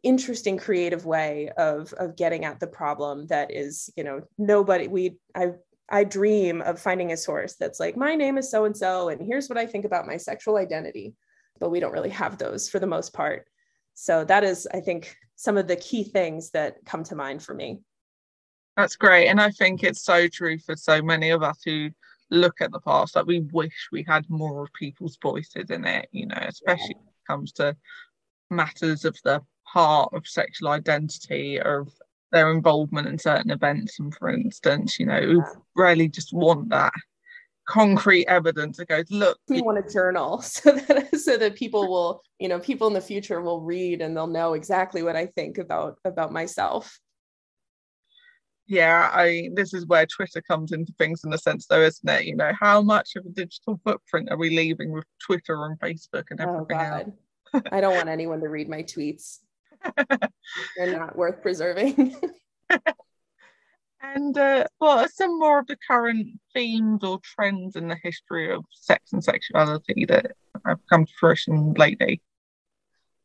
interesting 0.03 0.57
creative 0.57 1.05
way 1.05 1.49
of 1.57 1.93
of 1.93 2.17
getting 2.17 2.43
at 2.43 2.59
the 2.59 2.67
problem 2.67 3.27
that 3.27 3.51
is 3.51 3.89
you 3.95 4.03
know 4.03 4.21
nobody 4.37 4.89
we 4.89 5.17
i 5.33 5.53
i 5.89 6.03
dream 6.03 6.61
of 6.61 6.77
finding 6.77 7.13
a 7.13 7.17
source 7.17 7.55
that's 7.57 7.79
like 7.79 7.95
my 7.95 8.15
name 8.15 8.37
is 8.37 8.51
so 8.51 8.65
and 8.65 8.75
so 8.75 9.07
and 9.07 9.25
here's 9.25 9.47
what 9.47 9.57
i 9.57 9.65
think 9.65 9.85
about 9.85 10.07
my 10.07 10.17
sexual 10.17 10.57
identity. 10.57 11.15
But 11.59 11.69
we 11.69 11.79
don't 11.79 11.93
really 11.93 12.09
have 12.09 12.37
those 12.37 12.69
for 12.69 12.79
the 12.79 12.87
most 12.87 13.13
part 13.13 13.45
so 13.93 14.23
that 14.25 14.43
is, 14.43 14.67
I 14.73 14.79
think, 14.79 15.15
some 15.35 15.57
of 15.57 15.67
the 15.67 15.75
key 15.75 16.03
things 16.03 16.51
that 16.51 16.77
come 16.85 17.03
to 17.05 17.15
mind 17.15 17.43
for 17.43 17.53
me. 17.53 17.81
That's 18.77 18.95
great. 18.95 19.27
And 19.27 19.41
I 19.41 19.51
think 19.51 19.83
it's 19.83 20.03
so 20.03 20.27
true 20.27 20.57
for 20.59 20.75
so 20.75 21.01
many 21.01 21.29
of 21.31 21.43
us 21.43 21.59
who 21.65 21.89
look 22.29 22.61
at 22.61 22.71
the 22.71 22.79
past 22.79 23.13
that 23.13 23.27
we 23.27 23.41
wish 23.51 23.89
we 23.91 24.03
had 24.07 24.29
more 24.29 24.63
of 24.63 24.73
people's 24.73 25.17
voices 25.21 25.69
in 25.69 25.85
it, 25.85 26.07
you 26.11 26.25
know, 26.25 26.37
especially 26.39 26.95
yeah. 26.95 26.97
when 26.97 27.07
it 27.07 27.27
comes 27.27 27.51
to 27.53 27.75
matters 28.49 29.03
of 29.03 29.17
the 29.23 29.41
heart 29.63 30.13
of 30.13 30.27
sexual 30.27 30.69
identity, 30.69 31.59
of 31.59 31.89
their 32.31 32.51
involvement 32.51 33.07
in 33.07 33.17
certain 33.17 33.51
events. 33.51 33.99
And 33.99 34.13
for 34.15 34.29
instance, 34.29 34.99
you 34.99 35.05
know, 35.05 35.19
we 35.19 35.41
really 35.75 36.07
just 36.07 36.33
want 36.33 36.69
that 36.69 36.93
concrete 37.71 38.27
evidence 38.27 38.77
that 38.77 38.89
goes, 38.89 39.09
look. 39.09 39.37
we 39.47 39.61
want 39.61 39.77
a 39.77 39.89
journal 39.89 40.41
so 40.41 40.71
that 40.73 41.15
so 41.17 41.37
that 41.37 41.55
people 41.55 41.87
will, 41.89 42.21
you 42.39 42.49
know, 42.49 42.59
people 42.59 42.87
in 42.87 42.93
the 42.93 43.01
future 43.01 43.41
will 43.41 43.61
read 43.61 44.01
and 44.01 44.15
they'll 44.15 44.27
know 44.27 44.53
exactly 44.53 45.03
what 45.03 45.15
I 45.15 45.27
think 45.27 45.57
about 45.57 45.97
about 46.03 46.33
myself. 46.33 46.99
Yeah, 48.67 49.09
I 49.13 49.49
this 49.53 49.73
is 49.73 49.85
where 49.85 50.05
Twitter 50.05 50.41
comes 50.41 50.73
into 50.73 50.93
things 50.97 51.23
in 51.23 51.29
the 51.29 51.37
sense 51.37 51.65
though, 51.67 51.81
isn't 51.81 52.09
it? 52.09 52.25
You 52.25 52.35
know, 52.35 52.51
how 52.59 52.81
much 52.81 53.15
of 53.15 53.25
a 53.25 53.29
digital 53.29 53.79
footprint 53.85 54.29
are 54.31 54.37
we 54.37 54.49
leaving 54.49 54.91
with 54.91 55.05
Twitter 55.25 55.65
and 55.65 55.79
Facebook 55.79 56.25
and 56.29 56.41
oh, 56.41 56.53
everything 56.53 56.77
oh, 56.77 57.61
else? 57.61 57.63
I 57.71 57.81
don't 57.81 57.95
want 57.95 58.09
anyone 58.17 58.41
to 58.41 58.49
read 58.49 58.69
my 58.69 58.83
tweets. 58.83 59.39
They're 60.77 60.97
not 60.97 61.15
worth 61.15 61.41
preserving. 61.41 62.15
And 64.03 64.37
uh, 64.37 64.65
what 64.79 65.05
are 65.05 65.09
some 65.09 65.37
more 65.39 65.59
of 65.59 65.67
the 65.67 65.77
current 65.87 66.27
themes 66.53 67.03
or 67.03 67.19
trends 67.23 67.75
in 67.75 67.87
the 67.87 67.97
history 68.01 68.51
of 68.51 68.63
sex 68.71 69.13
and 69.13 69.23
sexuality 69.23 70.05
that 70.05 70.31
have 70.65 70.79
come 70.89 71.05
to 71.05 71.13
fruition 71.19 71.73
lately? 71.73 72.21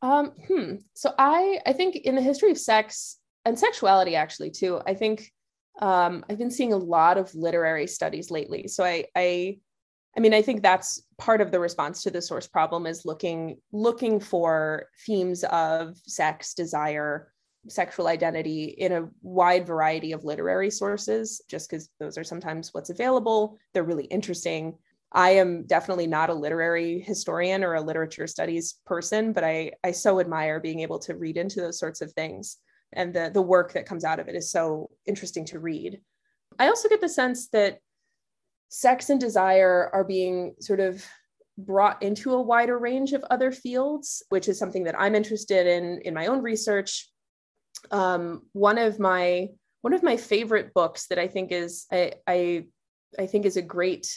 Um, 0.03 0.33
hmm. 0.47 0.75
So 0.95 1.15
I 1.19 1.61
I 1.67 1.73
think 1.73 1.97
in 1.97 2.15
the 2.15 2.23
history 2.23 2.51
of 2.51 2.59
sex 2.59 3.19
and 3.45 3.59
sexuality 3.59 4.17
actually 4.17 4.51
too, 4.51 4.81
I 4.87 4.95
think 4.95 5.33
um, 5.81 6.25
I've 6.29 6.39
been 6.39 6.51
seeing 6.51 6.73
a 6.73 6.79
lot 6.79 7.19
of 7.19 7.35
literary 7.35 7.87
studies 7.87 8.31
lately. 8.31 8.69
So 8.69 8.85
I 8.85 9.07
I 9.17 9.59
I 10.17 10.21
mean, 10.21 10.33
I 10.33 10.41
think 10.43 10.63
that's 10.63 11.03
part 11.19 11.41
of 11.41 11.51
the 11.51 11.61
response 11.61 12.03
to 12.03 12.11
the 12.11 12.23
source 12.23 12.47
problem 12.47 12.87
is 12.87 13.05
looking 13.05 13.59
looking 13.73 14.21
for 14.21 14.89
themes 15.07 15.45
of 15.45 15.97
sex, 16.07 16.55
desire, 16.55 17.33
sexual 17.69 18.07
identity 18.07 18.65
in 18.65 18.93
a 18.93 19.09
wide 19.23 19.67
variety 19.67 20.13
of 20.13 20.25
literary 20.25 20.71
sources, 20.71 21.43
just 21.49 21.69
because 21.69 21.89
those 22.01 22.19
are 22.19 22.25
sometimes 22.25 22.73
what's 22.73 22.91
available. 22.91 23.59
They're 23.73 23.85
really 23.85 24.05
interesting. 24.05 24.79
I 25.13 25.31
am 25.31 25.65
definitely 25.67 26.07
not 26.07 26.31
a 26.31 26.35
literary 26.35 27.01
historian 27.01 27.65
or 27.65 27.75
a 27.75 27.81
literature 27.81 28.27
studies 28.27 28.75
person, 28.85 29.33
but 29.33 29.45
I, 29.45 29.73
I 29.85 29.93
so 29.93 30.21
admire 30.21 30.61
being 30.61 30.81
able 30.81 30.99
to 31.01 31.15
read 31.15 31.37
into 31.37 31.61
those 31.61 31.79
sorts 31.79 32.01
of 32.01 32.13
things. 32.13 32.59
And 32.93 33.15
the, 33.15 33.31
the 33.33 33.43
work 33.43 33.73
that 33.73 33.87
comes 33.87 34.05
out 34.05 34.21
of 34.21 34.29
it 34.29 34.35
is 34.35 34.51
so 34.51 34.91
interesting 35.07 35.45
to 35.47 35.59
read. 35.59 36.01
I 36.59 36.69
also 36.69 36.89
get 36.89 37.01
the 37.01 37.09
sense 37.09 37.49
that 37.49 37.79
sex 38.69 39.11
and 39.11 39.21
desire 39.21 39.91
are 39.93 40.05
being 40.05 40.55
sort 40.61 40.81
of 40.81 41.05
brought 41.59 42.03
into 42.03 42.35
a 42.35 42.43
wider 42.43 42.79
range 42.79 43.13
of 43.13 43.25
other 43.31 43.51
fields, 43.51 44.23
which 44.29 44.49
is 44.49 44.59
something 44.59 44.85
that 44.85 44.99
I'm 44.99 45.15
interested 45.15 45.67
in 45.67 46.01
in 46.03 46.15
my 46.15 46.27
own 46.27 46.43
research. 46.43 47.09
Um, 47.91 48.43
one 48.53 48.79
of 48.79 48.99
my 48.99 49.49
one 49.83 49.93
of 49.93 50.03
my 50.03 50.17
favorite 50.17 50.75
books 50.75 51.07
that 51.09 51.19
I 51.19 51.29
think 51.29 51.53
is 51.53 51.87
I, 51.93 52.15
I 52.27 52.65
I 53.19 53.27
think 53.27 53.47
is 53.47 53.57
a 53.57 53.63
great 53.63 54.09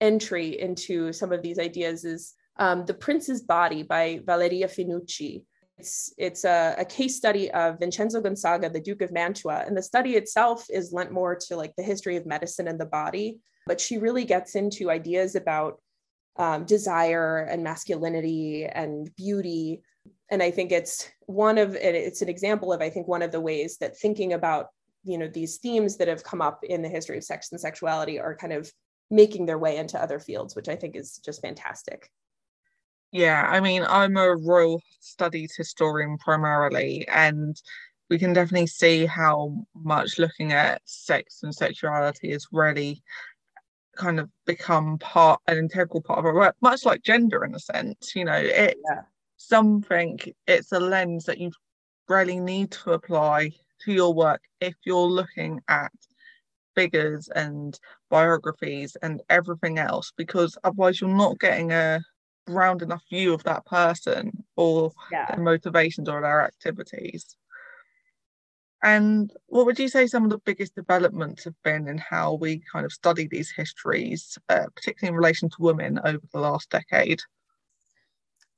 entry 0.00 0.60
into 0.60 1.12
some 1.12 1.32
of 1.32 1.42
these 1.42 1.58
ideas 1.58 2.04
is 2.04 2.34
um, 2.58 2.84
The 2.86 2.94
Prince's 2.94 3.42
Body 3.42 3.82
by 3.82 4.20
Valeria 4.24 4.68
Finucci. 4.68 5.44
It's, 5.78 6.12
it's 6.18 6.44
a, 6.44 6.74
a, 6.76 6.84
case 6.84 7.16
study 7.16 7.50
of 7.52 7.78
Vincenzo 7.78 8.20
Gonzaga, 8.20 8.68
the 8.68 8.80
Duke 8.80 9.02
of 9.02 9.12
Mantua. 9.12 9.62
And 9.64 9.76
the 9.76 9.82
study 9.82 10.16
itself 10.16 10.66
is 10.68 10.92
lent 10.92 11.12
more 11.12 11.36
to 11.36 11.56
like 11.56 11.72
the 11.76 11.84
history 11.84 12.16
of 12.16 12.26
medicine 12.26 12.66
and 12.66 12.80
the 12.80 12.86
body, 12.86 13.38
but 13.66 13.80
she 13.80 13.98
really 13.98 14.24
gets 14.24 14.56
into 14.56 14.90
ideas 14.90 15.36
about 15.36 15.80
um, 16.36 16.64
desire 16.64 17.38
and 17.38 17.62
masculinity 17.62 18.64
and 18.66 19.08
beauty. 19.16 19.82
And 20.30 20.42
I 20.42 20.50
think 20.50 20.72
it's 20.72 21.08
one 21.26 21.58
of, 21.58 21.74
it's 21.74 22.22
an 22.22 22.28
example 22.28 22.72
of, 22.72 22.82
I 22.82 22.90
think, 22.90 23.08
one 23.08 23.22
of 23.22 23.32
the 23.32 23.40
ways 23.40 23.78
that 23.78 23.96
thinking 23.96 24.34
about 24.34 24.68
you 25.04 25.18
know 25.18 25.28
these 25.28 25.56
themes 25.56 25.96
that 25.96 26.08
have 26.08 26.24
come 26.24 26.42
up 26.42 26.62
in 26.64 26.82
the 26.82 26.88
history 26.88 27.16
of 27.16 27.24
sex 27.24 27.50
and 27.50 27.60
sexuality 27.60 28.20
are 28.20 28.36
kind 28.36 28.52
of 28.52 28.70
making 29.10 29.46
their 29.46 29.58
way 29.58 29.78
into 29.78 30.00
other 30.00 30.18
fields, 30.18 30.54
which 30.54 30.68
I 30.68 30.76
think 30.76 30.94
is 30.94 31.18
just 31.18 31.40
fantastic. 31.40 32.10
Yeah, 33.10 33.48
I 33.48 33.60
mean, 33.60 33.84
I'm 33.88 34.18
a 34.18 34.36
royal 34.36 34.82
studies 35.00 35.54
historian 35.56 36.18
primarily, 36.18 37.08
and 37.08 37.60
we 38.10 38.18
can 38.18 38.34
definitely 38.34 38.66
see 38.66 39.06
how 39.06 39.64
much 39.74 40.18
looking 40.18 40.52
at 40.52 40.82
sex 40.84 41.42
and 41.42 41.54
sexuality 41.54 42.32
has 42.32 42.46
really 42.52 43.02
kind 43.96 44.20
of 44.20 44.28
become 44.46 44.98
part 44.98 45.40
an 45.46 45.56
integral 45.56 46.02
part 46.02 46.18
of 46.18 46.26
our 46.26 46.34
work, 46.34 46.56
much 46.60 46.84
like 46.84 47.02
gender 47.02 47.46
in 47.46 47.54
a 47.54 47.58
sense. 47.58 48.14
You 48.14 48.26
know, 48.26 48.34
it's 48.34 48.78
yeah. 48.90 49.00
Something, 49.38 50.18
it's 50.46 50.72
a 50.72 50.80
lens 50.80 51.24
that 51.24 51.38
you 51.38 51.50
really 52.08 52.38
need 52.38 52.70
to 52.72 52.92
apply 52.92 53.52
to 53.84 53.92
your 53.92 54.12
work 54.12 54.42
if 54.60 54.74
you're 54.84 55.06
looking 55.06 55.60
at 55.68 55.92
figures 56.74 57.28
and 57.34 57.78
biographies 58.10 58.96
and 59.02 59.20
everything 59.30 59.78
else 59.78 60.12
because 60.16 60.56
otherwise 60.64 61.00
you're 61.00 61.10
not 61.10 61.38
getting 61.38 61.72
a 61.72 62.00
round 62.46 62.82
enough 62.82 63.02
view 63.10 63.34
of 63.34 63.42
that 63.44 63.64
person 63.66 64.32
or 64.56 64.92
yeah. 65.10 65.34
their 65.34 65.44
motivations 65.44 66.08
or 66.08 66.20
their 66.20 66.42
activities. 66.42 67.36
And 68.82 69.32
what 69.46 69.66
would 69.66 69.78
you 69.78 69.88
say 69.88 70.06
some 70.06 70.24
of 70.24 70.30
the 70.30 70.38
biggest 70.38 70.74
developments 70.76 71.44
have 71.44 71.60
been 71.64 71.88
in 71.88 71.98
how 71.98 72.34
we 72.34 72.62
kind 72.72 72.86
of 72.86 72.92
study 72.92 73.26
these 73.26 73.50
histories, 73.50 74.38
uh, 74.48 74.66
particularly 74.76 75.12
in 75.12 75.18
relation 75.18 75.48
to 75.50 75.56
women 75.58 75.98
over 76.04 76.22
the 76.32 76.40
last 76.40 76.70
decade? 76.70 77.20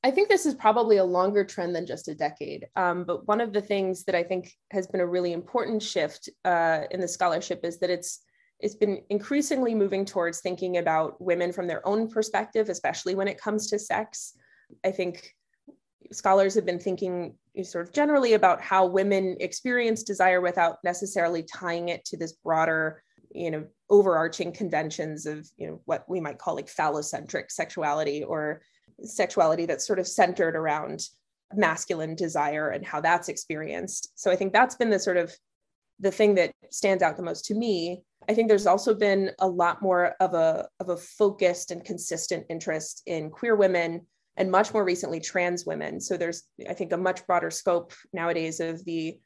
I 0.02 0.10
think 0.10 0.28
this 0.28 0.46
is 0.46 0.54
probably 0.54 0.96
a 0.96 1.04
longer 1.04 1.44
trend 1.44 1.74
than 1.74 1.86
just 1.86 2.08
a 2.08 2.14
decade. 2.14 2.66
Um, 2.74 3.04
but 3.04 3.28
one 3.28 3.40
of 3.40 3.52
the 3.52 3.60
things 3.60 4.04
that 4.04 4.14
I 4.14 4.22
think 4.22 4.52
has 4.70 4.86
been 4.86 5.02
a 5.02 5.06
really 5.06 5.32
important 5.32 5.82
shift 5.82 6.30
uh, 6.44 6.82
in 6.90 7.00
the 7.00 7.08
scholarship 7.08 7.60
is 7.64 7.78
that 7.80 7.90
it's 7.90 8.20
it's 8.60 8.74
been 8.74 9.00
increasingly 9.08 9.74
moving 9.74 10.04
towards 10.04 10.40
thinking 10.40 10.76
about 10.76 11.18
women 11.18 11.50
from 11.50 11.66
their 11.66 11.86
own 11.88 12.08
perspective, 12.08 12.68
especially 12.68 13.14
when 13.14 13.26
it 13.26 13.40
comes 13.40 13.68
to 13.68 13.78
sex. 13.78 14.34
I 14.84 14.90
think 14.90 15.34
scholars 16.12 16.54
have 16.54 16.66
been 16.66 16.78
thinking 16.78 17.36
sort 17.62 17.88
of 17.88 17.94
generally 17.94 18.34
about 18.34 18.60
how 18.60 18.86
women 18.86 19.36
experience 19.40 20.02
desire 20.02 20.40
without 20.40 20.76
necessarily 20.84 21.42
tying 21.42 21.88
it 21.88 22.04
to 22.04 22.16
this 22.16 22.32
broader 22.32 23.02
you 23.32 23.50
know 23.50 23.64
overarching 23.88 24.52
conventions 24.52 25.26
of 25.26 25.48
you 25.56 25.66
know 25.66 25.80
what 25.84 26.04
we 26.08 26.20
might 26.20 26.38
call 26.38 26.54
like 26.54 26.66
phallocentric 26.66 27.50
sexuality 27.50 28.24
or 28.24 28.62
sexuality 29.02 29.66
that's 29.66 29.86
sort 29.86 29.98
of 29.98 30.06
centered 30.06 30.56
around 30.56 31.06
masculine 31.54 32.14
desire 32.14 32.70
and 32.70 32.84
how 32.84 33.00
that's 33.00 33.28
experienced. 33.28 34.12
So 34.14 34.30
I 34.30 34.36
think 34.36 34.52
that's 34.52 34.76
been 34.76 34.90
the 34.90 34.98
sort 34.98 35.16
of 35.16 35.34
the 35.98 36.10
thing 36.10 36.34
that 36.36 36.52
stands 36.70 37.02
out 37.02 37.16
the 37.16 37.22
most 37.22 37.44
to 37.46 37.54
me. 37.54 38.02
I 38.28 38.34
think 38.34 38.48
there's 38.48 38.66
also 38.66 38.94
been 38.94 39.32
a 39.38 39.48
lot 39.48 39.82
more 39.82 40.14
of 40.20 40.34
a 40.34 40.68
of 40.78 40.88
a 40.88 40.96
focused 40.96 41.70
and 41.70 41.84
consistent 41.84 42.46
interest 42.48 43.02
in 43.06 43.30
queer 43.30 43.56
women 43.56 44.06
and 44.36 44.50
much 44.50 44.72
more 44.72 44.84
recently 44.84 45.20
trans 45.20 45.66
women. 45.66 46.00
So 46.00 46.16
there's 46.16 46.44
I 46.68 46.74
think 46.74 46.92
a 46.92 46.96
much 46.96 47.26
broader 47.26 47.50
scope 47.50 47.92
nowadays 48.12 48.60
of 48.60 48.84
the 48.84 49.18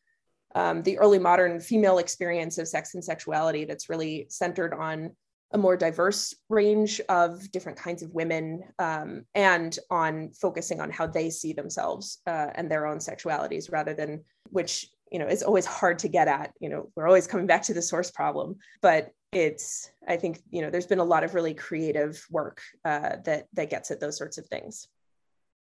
um, 0.54 0.82
the 0.82 0.98
early 0.98 1.18
modern 1.18 1.60
female 1.60 1.98
experience 1.98 2.58
of 2.58 2.68
sex 2.68 2.94
and 2.94 3.04
sexuality 3.04 3.64
that's 3.64 3.88
really 3.88 4.26
centered 4.28 4.72
on 4.72 5.14
a 5.54 5.58
more 5.58 5.76
diverse 5.76 6.34
range 6.48 7.00
of 7.08 7.50
different 7.52 7.78
kinds 7.78 8.02
of 8.02 8.12
women 8.12 8.64
um, 8.80 9.24
and 9.36 9.78
on 9.88 10.30
focusing 10.30 10.80
on 10.80 10.90
how 10.90 11.06
they 11.06 11.30
see 11.30 11.52
themselves 11.52 12.18
uh, 12.26 12.48
and 12.56 12.68
their 12.68 12.86
own 12.86 12.98
sexualities 12.98 13.70
rather 13.70 13.94
than 13.94 14.22
which 14.50 14.90
you 15.12 15.18
know 15.20 15.28
is 15.28 15.44
always 15.44 15.64
hard 15.64 15.98
to 16.00 16.08
get 16.08 16.26
at. 16.26 16.52
You 16.58 16.68
know 16.68 16.90
we're 16.96 17.06
always 17.06 17.28
coming 17.28 17.46
back 17.46 17.62
to 17.62 17.74
the 17.74 17.80
source 17.80 18.10
problem 18.10 18.56
but 18.82 19.10
it's 19.32 19.90
i 20.06 20.16
think 20.16 20.40
you 20.50 20.62
know 20.62 20.70
there's 20.70 20.86
been 20.86 21.00
a 21.00 21.04
lot 21.04 21.24
of 21.24 21.34
really 21.34 21.54
creative 21.54 22.24
work 22.30 22.60
uh, 22.84 23.16
that 23.24 23.46
that 23.52 23.70
gets 23.70 23.90
at 23.90 24.00
those 24.00 24.18
sorts 24.18 24.38
of 24.38 24.46
things. 24.46 24.88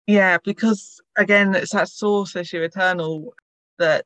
Yeah 0.07 0.39
because 0.43 0.99
again 1.15 1.53
it's 1.53 1.73
that 1.73 1.89
source 1.89 2.35
issue 2.35 2.63
eternal 2.63 3.33
that 3.77 4.05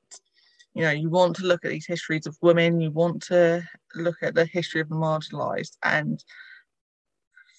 you 0.74 0.84
know 0.84 0.92
you 0.92 1.10
want 1.10 1.36
to 1.36 1.46
look 1.46 1.66
at 1.66 1.72
these 1.72 1.88
histories 1.88 2.28
of 2.28 2.38
women 2.42 2.80
you 2.80 2.92
want 2.92 3.22
to 3.22 3.62
look 3.96 4.18
at 4.22 4.36
the 4.36 4.46
history 4.46 4.82
of 4.82 4.90
the 4.90 4.96
marginalized 4.96 5.76
and 5.84 6.24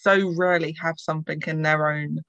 so 0.00 0.32
rarely 0.36 0.72
have 0.80 0.98
something 0.98 1.42
in 1.46 1.62
their 1.62 1.90
own 1.90 2.20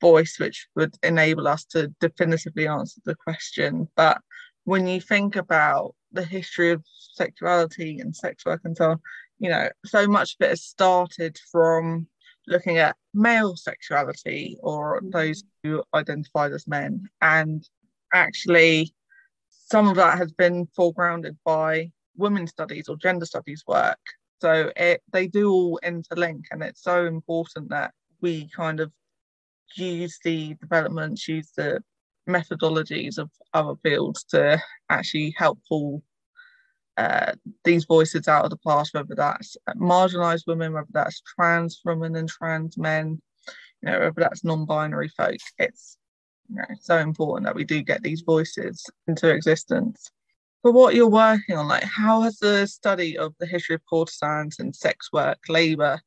voice 0.00 0.38
which 0.38 0.66
would 0.74 0.94
enable 1.02 1.48
us 1.48 1.64
to 1.64 1.88
definitively 1.98 2.68
answer 2.68 3.00
the 3.06 3.14
question. 3.14 3.88
But 3.96 4.20
when 4.64 4.86
you 4.86 5.00
think 5.00 5.34
about 5.34 5.94
the 6.12 6.22
history 6.22 6.72
of 6.72 6.84
sexuality 7.14 8.00
and 8.00 8.14
sex 8.14 8.44
work 8.44 8.60
and 8.64 8.76
so 8.76 8.90
on 8.90 9.00
you 9.38 9.48
know 9.48 9.68
so 9.84 10.06
much 10.06 10.36
of 10.38 10.46
it 10.46 10.50
has 10.50 10.62
started 10.62 11.38
from 11.50 12.06
looking 12.46 12.78
at 12.78 12.96
male 13.12 13.56
sexuality 13.56 14.56
or 14.62 15.00
mm. 15.00 15.10
those 15.12 15.42
who 15.62 15.82
identified 15.94 16.52
as 16.52 16.66
men. 16.66 17.08
And 17.20 17.66
actually 18.12 18.94
some 19.66 19.88
of 19.88 19.96
that 19.96 20.16
has 20.16 20.32
been 20.32 20.66
foregrounded 20.78 21.36
by 21.44 21.90
women's 22.16 22.50
studies 22.50 22.88
or 22.88 22.96
gender 22.96 23.26
studies 23.26 23.64
work. 23.66 23.98
So 24.40 24.72
it, 24.76 25.02
they 25.12 25.26
do 25.26 25.50
all 25.50 25.80
interlink, 25.82 26.44
and 26.50 26.62
it's 26.62 26.82
so 26.82 27.06
important 27.06 27.70
that 27.70 27.92
we 28.20 28.48
kind 28.54 28.80
of 28.80 28.92
use 29.74 30.18
the 30.22 30.54
developments, 30.60 31.26
use 31.26 31.50
the 31.56 31.82
methodologies 32.28 33.18
of 33.18 33.30
other 33.54 33.74
fields 33.82 34.24
to 34.24 34.60
actually 34.88 35.34
help 35.36 35.58
pull 35.68 36.02
uh, 36.96 37.32
these 37.64 37.84
voices 37.86 38.28
out 38.28 38.44
of 38.44 38.50
the 38.50 38.56
past, 38.58 38.94
whether 38.94 39.14
that's 39.14 39.56
marginalised 39.76 40.46
women, 40.46 40.72
whether 40.72 40.86
that's 40.92 41.20
trans 41.22 41.80
women 41.84 42.14
and 42.16 42.28
trans 42.28 42.78
men, 42.78 43.20
you 43.82 43.90
know, 43.90 43.98
whether 43.98 44.14
that's 44.16 44.44
non-binary 44.44 45.08
folk. 45.08 45.36
It's 45.58 45.98
know, 46.50 46.64
so 46.80 46.98
important 46.98 47.46
that 47.46 47.54
we 47.54 47.64
do 47.64 47.82
get 47.82 48.02
these 48.02 48.22
voices 48.22 48.84
into 49.06 49.28
existence. 49.28 50.10
For 50.62 50.72
what 50.72 50.94
you're 50.94 51.08
working 51.08 51.56
on, 51.56 51.68
like 51.68 51.84
how 51.84 52.22
has 52.22 52.38
the 52.38 52.66
study 52.66 53.16
of 53.16 53.34
the 53.38 53.46
history 53.46 53.74
of 53.74 53.82
courtesans 53.88 54.58
and 54.58 54.74
sex 54.74 55.12
work, 55.12 55.38
labour 55.48 56.00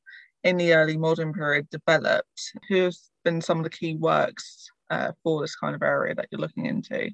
in 0.43 0.57
the 0.57 0.73
early 0.73 0.97
modern 0.97 1.33
period 1.33 1.69
developed? 1.69 2.53
Who 2.67 2.83
have 2.83 2.95
been 3.23 3.41
some 3.41 3.57
of 3.57 3.63
the 3.63 3.69
key 3.69 3.95
works 3.95 4.69
uh, 4.89 5.11
for 5.23 5.41
this 5.41 5.55
kind 5.55 5.75
of 5.75 5.83
area 5.83 6.15
that 6.15 6.27
you're 6.31 6.41
looking 6.41 6.65
into? 6.65 7.11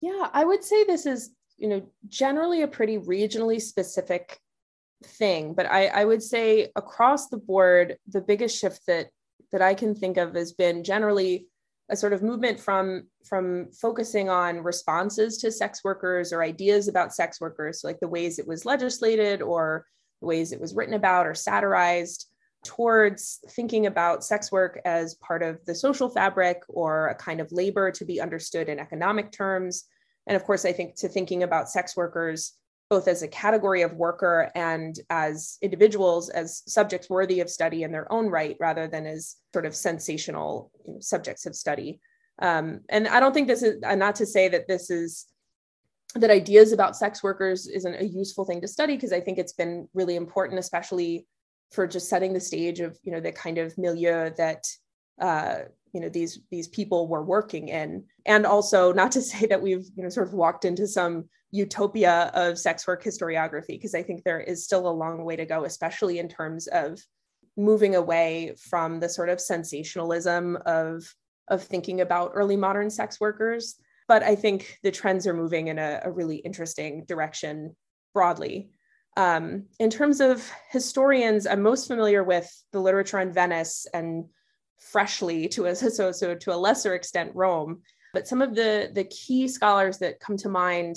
Yeah, 0.00 0.28
I 0.32 0.44
would 0.44 0.62
say 0.62 0.84
this 0.84 1.06
is 1.06 1.30
you 1.56 1.68
know, 1.68 1.82
generally 2.08 2.62
a 2.62 2.68
pretty 2.68 2.98
regionally 2.98 3.60
specific 3.60 4.38
thing. 5.04 5.54
But 5.54 5.66
I, 5.66 5.86
I 5.86 6.04
would 6.04 6.22
say 6.22 6.70
across 6.76 7.28
the 7.28 7.36
board, 7.36 7.98
the 8.08 8.20
biggest 8.20 8.58
shift 8.58 8.86
that 8.86 9.08
that 9.52 9.62
I 9.62 9.74
can 9.74 9.94
think 9.94 10.16
of 10.16 10.34
has 10.34 10.52
been 10.52 10.82
generally 10.82 11.46
a 11.90 11.96
sort 11.96 12.12
of 12.12 12.22
movement 12.22 12.58
from 12.58 13.08
from 13.24 13.68
focusing 13.72 14.28
on 14.28 14.62
responses 14.62 15.38
to 15.38 15.52
sex 15.52 15.82
workers 15.84 16.32
or 16.32 16.42
ideas 16.42 16.88
about 16.88 17.14
sex 17.14 17.40
workers, 17.40 17.80
so 17.80 17.88
like 17.88 18.00
the 18.00 18.08
ways 18.08 18.38
it 18.38 18.48
was 18.48 18.64
legislated 18.64 19.42
or 19.42 19.86
the 20.20 20.26
ways 20.26 20.52
it 20.52 20.60
was 20.60 20.74
written 20.74 20.94
about 20.94 21.26
or 21.26 21.34
satirized, 21.34 22.26
towards 22.64 23.40
thinking 23.50 23.86
about 23.86 24.24
sex 24.24 24.50
work 24.50 24.80
as 24.84 25.14
part 25.16 25.42
of 25.42 25.64
the 25.66 25.74
social 25.74 26.08
fabric 26.08 26.62
or 26.68 27.08
a 27.08 27.14
kind 27.14 27.40
of 27.40 27.52
labor 27.52 27.90
to 27.90 28.04
be 28.04 28.20
understood 28.20 28.68
in 28.68 28.80
economic 28.80 29.30
terms. 29.30 29.84
And 30.26 30.36
of 30.36 30.44
course, 30.44 30.64
I 30.64 30.72
think 30.72 30.96
to 30.96 31.08
thinking 31.08 31.42
about 31.42 31.68
sex 31.68 31.96
workers 31.96 32.54
both 32.94 33.08
as 33.08 33.24
a 33.24 33.28
category 33.28 33.82
of 33.82 33.92
worker 33.94 34.52
and 34.54 35.00
as 35.10 35.58
individuals 35.60 36.28
as 36.28 36.62
subjects 36.68 37.10
worthy 37.10 37.40
of 37.40 37.50
study 37.50 37.82
in 37.82 37.90
their 37.90 38.06
own 38.12 38.28
right 38.28 38.56
rather 38.60 38.86
than 38.86 39.04
as 39.04 39.34
sort 39.52 39.66
of 39.66 39.74
sensational 39.74 40.70
you 40.86 40.92
know, 40.92 41.00
subjects 41.00 41.44
of 41.44 41.56
study. 41.56 41.98
Um, 42.38 42.82
and 42.88 43.08
i 43.08 43.18
don't 43.18 43.32
think 43.34 43.48
this 43.48 43.64
is 43.64 43.80
not 43.80 44.14
to 44.16 44.26
say 44.26 44.48
that 44.48 44.68
this 44.68 44.90
is 44.90 45.26
that 46.14 46.30
ideas 46.30 46.70
about 46.70 46.96
sex 46.96 47.22
workers 47.22 47.66
isn't 47.66 48.00
a 48.00 48.04
useful 48.04 48.44
thing 48.44 48.60
to 48.60 48.68
study 48.68 48.94
because 48.96 49.12
i 49.12 49.20
think 49.20 49.38
it's 49.38 49.52
been 49.52 49.88
really 49.94 50.16
important 50.16 50.58
especially 50.58 51.26
for 51.70 51.86
just 51.86 52.08
setting 52.08 52.32
the 52.32 52.40
stage 52.50 52.80
of 52.80 52.98
you 53.04 53.12
know 53.12 53.20
the 53.20 53.30
kind 53.30 53.58
of 53.58 53.76
milieu 53.78 54.30
that 54.36 54.62
uh, 55.20 55.56
you 55.92 56.00
know 56.00 56.08
these 56.08 56.40
these 56.50 56.68
people 56.68 57.08
were 57.08 57.24
working 57.24 57.68
in. 57.68 58.04
And 58.26 58.44
also 58.46 58.92
not 58.92 59.12
to 59.12 59.22
say 59.30 59.46
that 59.46 59.62
we've 59.62 59.86
you 59.96 60.02
know 60.02 60.08
sort 60.08 60.28
of 60.28 60.34
walked 60.34 60.64
into 60.64 60.86
some 60.86 61.28
utopia 61.50 62.32
of 62.34 62.58
sex 62.58 62.84
work 62.84 63.04
historiography 63.04 63.68
because 63.68 63.94
i 63.94 64.02
think 64.02 64.24
there 64.24 64.40
is 64.40 64.64
still 64.64 64.88
a 64.88 64.90
long 64.90 65.24
way 65.24 65.36
to 65.36 65.46
go 65.46 65.64
especially 65.64 66.18
in 66.18 66.28
terms 66.28 66.66
of 66.66 67.00
moving 67.56 67.94
away 67.94 68.52
from 68.58 68.98
the 68.98 69.08
sort 69.08 69.28
of 69.28 69.40
sensationalism 69.40 70.58
of 70.66 71.04
of 71.48 71.62
thinking 71.62 72.00
about 72.00 72.32
early 72.34 72.56
modern 72.56 72.90
sex 72.90 73.20
workers. 73.20 73.76
But 74.08 74.22
i 74.22 74.34
think 74.34 74.78
the 74.82 74.90
trends 74.90 75.26
are 75.26 75.34
moving 75.34 75.68
in 75.68 75.78
a, 75.78 76.00
a 76.02 76.10
really 76.10 76.36
interesting 76.36 77.04
direction 77.04 77.76
broadly. 78.12 78.70
Um, 79.16 79.66
in 79.78 79.90
terms 79.90 80.20
of 80.20 80.50
historians 80.72 81.46
i'm 81.46 81.62
most 81.62 81.86
familiar 81.86 82.24
with 82.24 82.50
the 82.72 82.80
literature 82.80 83.20
on 83.20 83.32
venice 83.32 83.86
and 83.94 84.24
freshly 84.78 85.48
to 85.48 85.66
a 85.66 85.74
so, 85.90 86.12
so 86.12 86.34
to 86.34 86.54
a 86.54 86.56
lesser 86.56 86.94
extent 86.94 87.32
Rome. 87.34 87.82
But 88.12 88.28
some 88.28 88.42
of 88.42 88.54
the 88.54 88.90
the 88.92 89.04
key 89.04 89.48
scholars 89.48 89.98
that 89.98 90.20
come 90.20 90.36
to 90.38 90.48
mind. 90.48 90.96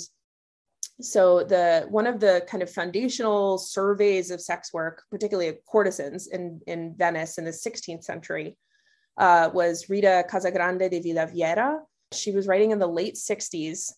So 1.00 1.44
the 1.44 1.86
one 1.88 2.08
of 2.08 2.18
the 2.18 2.44
kind 2.48 2.62
of 2.62 2.70
foundational 2.70 3.58
surveys 3.58 4.32
of 4.32 4.40
sex 4.40 4.72
work, 4.72 5.04
particularly 5.10 5.48
of 5.48 5.58
courtesans 5.64 6.26
in, 6.26 6.60
in 6.66 6.94
Venice 6.96 7.38
in 7.38 7.44
the 7.44 7.52
16th 7.52 8.02
century, 8.02 8.56
uh, 9.16 9.50
was 9.52 9.88
Rita 9.88 10.24
Casagrande 10.28 10.90
de 10.90 11.00
Villaviera. 11.00 11.78
She 12.12 12.32
was 12.32 12.48
writing 12.48 12.72
in 12.72 12.80
the 12.80 12.88
late 12.88 13.14
60s 13.14 13.92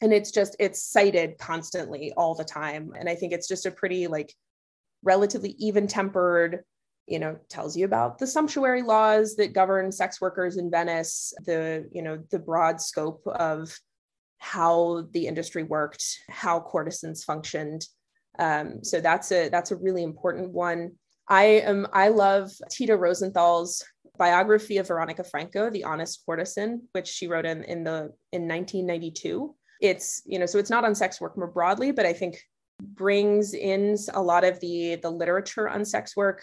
and 0.00 0.12
it's 0.12 0.30
just 0.30 0.56
it's 0.58 0.82
cited 0.82 1.38
constantly 1.38 2.12
all 2.16 2.34
the 2.34 2.44
time 2.44 2.92
and 2.98 3.08
i 3.08 3.14
think 3.14 3.32
it's 3.32 3.48
just 3.48 3.66
a 3.66 3.70
pretty 3.70 4.06
like 4.06 4.34
relatively 5.02 5.54
even 5.58 5.86
tempered 5.86 6.64
you 7.10 7.18
know 7.18 7.36
tells 7.48 7.76
you 7.76 7.84
about 7.84 8.18
the 8.18 8.26
sumptuary 8.26 8.82
laws 8.82 9.36
that 9.36 9.52
govern 9.52 9.92
sex 9.92 10.20
workers 10.20 10.56
in 10.56 10.70
venice 10.70 11.34
the 11.44 11.88
you 11.92 12.02
know 12.02 12.22
the 12.30 12.38
broad 12.38 12.80
scope 12.80 13.22
of 13.26 13.76
how 14.38 15.06
the 15.10 15.26
industry 15.26 15.62
worked 15.62 16.02
how 16.30 16.60
courtesans 16.60 17.22
functioned. 17.22 17.86
Um, 18.38 18.82
so 18.82 19.00
that's 19.00 19.30
a 19.32 19.50
that's 19.50 19.70
a 19.70 19.76
really 19.76 20.02
important 20.02 20.50
one. 20.50 20.92
I 21.28 21.44
am 21.44 21.86
i 21.92 22.08
love 22.08 22.50
tita 22.70 22.96
rosenthal's 22.96 23.84
biography 24.18 24.78
of 24.78 24.88
veronica 24.88 25.24
franco 25.24 25.70
the 25.70 25.84
honest 25.84 26.22
courtesan 26.26 26.82
which 26.92 27.06
she 27.06 27.28
wrote 27.28 27.46
in 27.46 27.62
in 27.64 27.84
the 27.84 28.12
in 28.32 28.48
1992 28.48 29.54
it's 29.80 30.22
you 30.26 30.38
know 30.38 30.44
so 30.44 30.58
it's 30.58 30.68
not 30.68 30.84
on 30.84 30.94
sex 30.94 31.20
work 31.20 31.38
more 31.38 31.46
broadly 31.46 31.92
but 31.92 32.04
i 32.04 32.12
think 32.12 32.36
brings 32.82 33.54
in 33.54 33.96
a 34.12 34.20
lot 34.20 34.44
of 34.44 34.58
the 34.60 34.96
the 34.96 35.08
literature 35.08 35.68
on 35.68 35.84
sex 35.84 36.16
work 36.16 36.42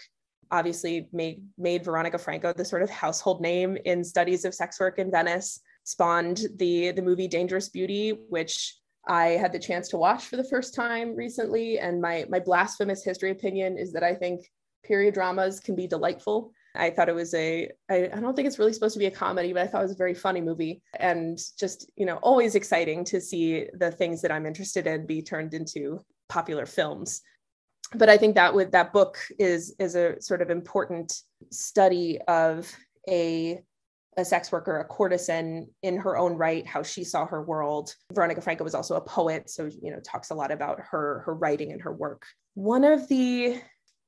obviously 0.50 1.08
made 1.12 1.42
made 1.56 1.84
Veronica 1.84 2.18
Franco 2.18 2.52
the 2.52 2.64
sort 2.64 2.82
of 2.82 2.90
household 2.90 3.40
name 3.40 3.76
in 3.84 4.04
studies 4.04 4.44
of 4.44 4.54
sex 4.54 4.80
work 4.80 4.98
in 4.98 5.10
Venice, 5.10 5.60
spawned 5.84 6.42
the 6.56 6.92
the 6.92 7.02
movie 7.02 7.28
Dangerous 7.28 7.68
Beauty, 7.68 8.10
which 8.28 8.76
I 9.06 9.28
had 9.28 9.52
the 9.52 9.58
chance 9.58 9.88
to 9.88 9.96
watch 9.96 10.26
for 10.26 10.36
the 10.36 10.44
first 10.44 10.74
time 10.74 11.16
recently. 11.16 11.78
And 11.78 12.00
my 12.00 12.26
my 12.28 12.40
blasphemous 12.40 13.04
history 13.04 13.30
opinion 13.30 13.78
is 13.78 13.92
that 13.92 14.02
I 14.02 14.14
think 14.14 14.50
period 14.84 15.14
dramas 15.14 15.60
can 15.60 15.74
be 15.74 15.86
delightful. 15.86 16.52
I 16.74 16.90
thought 16.90 17.08
it 17.08 17.14
was 17.14 17.34
a 17.34 17.70
I, 17.90 18.10
I 18.12 18.20
don't 18.20 18.34
think 18.34 18.46
it's 18.46 18.58
really 18.58 18.72
supposed 18.72 18.94
to 18.94 18.98
be 18.98 19.06
a 19.06 19.10
comedy, 19.10 19.52
but 19.52 19.62
I 19.62 19.66
thought 19.66 19.80
it 19.80 19.88
was 19.88 19.92
a 19.92 20.04
very 20.04 20.14
funny 20.14 20.40
movie 20.40 20.82
and 20.98 21.38
just, 21.58 21.90
you 21.96 22.06
know, 22.06 22.16
always 22.16 22.54
exciting 22.54 23.04
to 23.06 23.20
see 23.20 23.66
the 23.74 23.90
things 23.90 24.22
that 24.22 24.32
I'm 24.32 24.46
interested 24.46 24.86
in 24.86 25.06
be 25.06 25.22
turned 25.22 25.54
into 25.54 26.00
popular 26.28 26.66
films 26.66 27.22
but 27.94 28.08
I 28.08 28.16
think 28.16 28.34
that 28.34 28.54
that 28.72 28.92
book 28.92 29.18
is 29.38 29.74
is 29.78 29.94
a 29.94 30.20
sort 30.20 30.42
of 30.42 30.50
important 30.50 31.22
study 31.50 32.18
of 32.28 32.70
a 33.08 33.62
a 34.16 34.24
sex 34.24 34.50
worker, 34.50 34.80
a 34.80 34.84
courtesan 34.84 35.68
in 35.82 35.96
her 35.96 36.18
own 36.18 36.34
right, 36.34 36.66
how 36.66 36.82
she 36.82 37.04
saw 37.04 37.24
her 37.24 37.40
world. 37.40 37.94
Veronica 38.12 38.40
Franco 38.40 38.64
was 38.64 38.74
also 38.74 38.96
a 38.96 39.00
poet, 39.00 39.48
so 39.48 39.70
you 39.80 39.90
know 39.90 40.00
talks 40.00 40.30
a 40.30 40.34
lot 40.34 40.50
about 40.50 40.80
her 40.80 41.20
her 41.24 41.34
writing 41.34 41.72
and 41.72 41.80
her 41.82 41.92
work. 41.92 42.26
One 42.54 42.84
of 42.84 43.08
the 43.08 43.60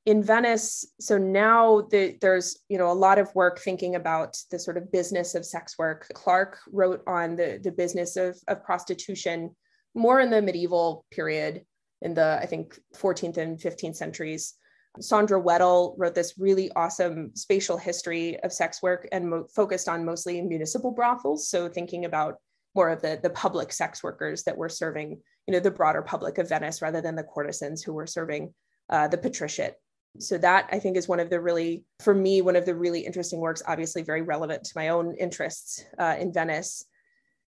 in 0.07 0.23
Venice, 0.23 0.85
so 0.99 1.19
now 1.19 1.83
the, 1.90 2.16
there's 2.21 2.59
you 2.69 2.77
know 2.77 2.90
a 2.90 2.93
lot 2.93 3.19
of 3.19 3.35
work 3.35 3.61
thinking 3.61 3.95
about 3.95 4.37
the 4.51 4.59
sort 4.59 4.77
of 4.77 4.90
business 4.90 5.35
of 5.35 5.47
sex 5.47 5.79
work. 5.79 6.09
Clark 6.14 6.59
wrote 6.71 7.03
on 7.07 7.37
the 7.37 7.61
the 7.62 7.73
business 7.73 8.16
of 8.16 8.37
of 8.49 8.64
prostitution 8.64 9.55
more 9.95 10.21
in 10.21 10.31
the 10.31 10.43
medieval 10.43 11.05
period 11.11 11.64
in 12.03 12.15
the, 12.15 12.39
I 12.41 12.47
think, 12.47 12.79
14th 12.97 13.37
and 13.37 13.59
15th 13.59 13.97
centuries. 13.97 14.55
Sandra 14.99 15.39
Weddell 15.39 15.95
wrote 15.99 16.15
this 16.15 16.35
really 16.37 16.71
awesome 16.73 17.31
spatial 17.35 17.77
history 17.77 18.41
of 18.41 18.53
sex 18.53 18.83
work 18.83 19.09
and 19.13 19.31
mo- 19.31 19.47
focused 19.55 19.89
on 19.89 20.05
mostly 20.05 20.41
municipal 20.41 20.91
brothels. 20.91 21.49
So 21.49 21.69
thinking 21.69 22.05
about 22.05 22.37
more 22.75 22.91
of 22.91 23.03
the, 23.03 23.19
the 23.23 23.31
public 23.31 23.73
sex 23.73 24.03
workers 24.03 24.45
that 24.45 24.57
were 24.57 24.69
serving, 24.69 25.21
you 25.47 25.53
know, 25.53 25.61
the 25.61 25.71
broader 25.71 26.03
public 26.03 26.39
of 26.39 26.49
Venice 26.49 26.83
rather 26.83 27.01
than 27.01 27.15
the 27.15 27.23
courtesans 27.23 27.83
who 27.83 27.93
were 27.93 28.07
serving 28.07 28.53
uh, 28.89 29.09
the 29.09 29.19
patriciate. 29.19 29.75
So 30.19 30.39
that 30.39 30.69
I 30.73 30.81
think 30.81 30.97
is 30.97 31.07
one 31.07 31.21
of 31.21 31.31
the 31.31 31.41
really, 31.41 31.85
for 32.01 32.15
me, 32.15 32.43
one 32.43 32.57
of 32.57 32.67
the 32.67 32.75
really 32.75 33.01
interesting 33.01 33.39
works, 33.39 33.63
obviously 33.67 34.03
very 34.03 34.23
relevant 34.23 34.65
to 34.65 34.73
my 34.75 34.89
own 34.89 35.15
interests 35.15 35.85
uh, 35.99 36.17
in 36.19 36.33
Venice. 36.33 36.85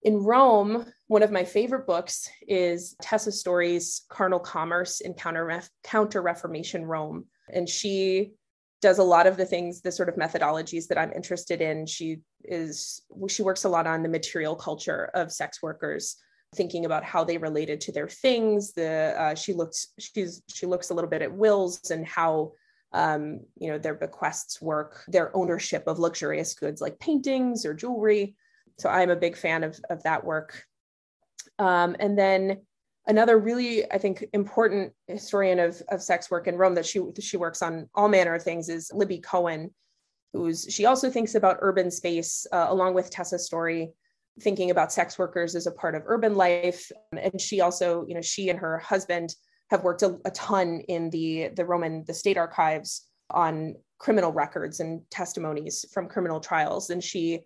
In 0.07 0.23
Rome, 0.23 0.87
one 1.09 1.25
of 1.25 1.33
my 1.33 1.42
favorite 1.42 1.85
books 1.85 2.31
is 2.47 2.95
Tessa 3.03 3.33
Storey's 3.33 4.05
Carnal 4.09 4.38
Commerce 4.38 5.01
in 5.01 5.14
Counter, 5.14 6.23
Reformation 6.23 6.85
Rome. 6.85 7.25
And 7.53 7.69
she 7.69 8.35
does 8.81 8.99
a 8.99 9.03
lot 9.03 9.27
of 9.27 9.37
the 9.37 9.45
things, 9.45 9.81
the 9.81 9.90
sort 9.90 10.09
of 10.09 10.14
methodologies 10.14 10.87
that 10.87 10.97
I'm 10.97 11.12
interested 11.12 11.61
in. 11.61 11.87
She 11.87 12.21
is 12.45 13.03
she 13.29 13.42
works 13.42 13.64
a 13.64 13.69
lot 13.69 13.88
on 13.88 14.05
the 14.05 14.09
material 14.09 14.55
culture 14.55 15.11
of 15.12 15.33
sex 15.33 15.61
workers, 15.61 16.14
thinking 16.55 16.85
about 16.85 17.03
how 17.03 17.25
they 17.25 17.37
related 17.37 17.81
to 17.81 17.92
their 17.92 18.09
things. 18.09 18.75
The 18.75 19.12
uh, 19.19 19.35
she 19.35 19.55
looks 19.55 19.88
she's 19.99 20.40
she 20.47 20.66
looks 20.66 20.90
a 20.90 20.95
little 20.95 21.11
bit 21.11 21.23
at 21.23 21.33
wills 21.33 21.90
and 21.90 22.07
how 22.07 22.53
um, 22.92 23.40
you 23.59 23.73
know 23.73 23.79
their 23.79 23.97
bequests 23.97 24.62
work, 24.62 25.03
their 25.09 25.37
ownership 25.37 25.83
of 25.88 25.99
luxurious 25.99 26.55
goods 26.55 26.81
like 26.81 27.01
paintings 27.01 27.66
or 27.66 27.75
jewelry 27.75 28.37
so 28.79 28.89
I'm 28.89 29.11
a 29.11 29.17
big 29.17 29.37
fan 29.37 29.65
of, 29.65 29.79
of 29.91 30.03
that 30.03 30.25
work. 30.25 30.65
Um, 31.59 31.97
and 31.99 32.19
then 32.19 32.62
another 33.07 33.39
really, 33.39 33.91
I 33.91 33.99
think, 33.99 34.25
important 34.33 34.93
historian 35.07 35.59
of, 35.59 35.83
of 35.89 36.03
sex 36.03 36.31
work 36.31 36.47
in 36.47 36.57
Rome 36.57 36.75
that 36.75 36.87
she, 36.87 37.01
she 37.21 37.37
works 37.37 37.62
on 37.62 37.89
all 37.95 38.09
manner 38.09 38.35
of 38.35 38.43
things 38.43 38.69
is 38.69 38.91
Libby 38.93 39.19
Cohen, 39.19 39.71
who's 40.33 40.67
she 40.69 40.85
also 40.85 41.11
thinks 41.11 41.35
about 41.35 41.59
urban 41.61 41.91
space 41.91 42.47
uh, 42.53 42.67
along 42.69 42.95
with 42.95 43.11
Tessa 43.11 43.39
Storey, 43.39 43.93
thinking 44.41 44.71
about 44.71 44.93
sex 44.93 45.19
workers 45.19 45.55
as 45.55 45.67
a 45.67 45.73
part 45.73 45.95
of 45.95 46.03
urban 46.07 46.35
life. 46.35 46.91
And 47.12 47.41
she 47.41 47.61
also, 47.61 48.05
you 48.07 48.15
know, 48.15 48.23
she 48.23 48.51
and 48.51 48.59
her 48.59 48.79
husband 48.79 49.35
have 49.71 49.83
worked 49.83 50.03
a, 50.03 50.19
a 50.25 50.31
ton 50.31 50.81
in 50.89 51.11
the 51.11 51.49
the 51.57 51.65
Roman 51.65 52.05
the 52.07 52.15
state 52.15 52.37
archives 52.37 53.07
on 53.31 53.75
criminal 53.99 54.33
records 54.33 54.81
and 54.81 55.01
testimonies 55.11 55.85
from 55.93 56.09
criminal 56.09 56.39
trials. 56.39 56.91
And 56.91 57.03
she 57.03 57.41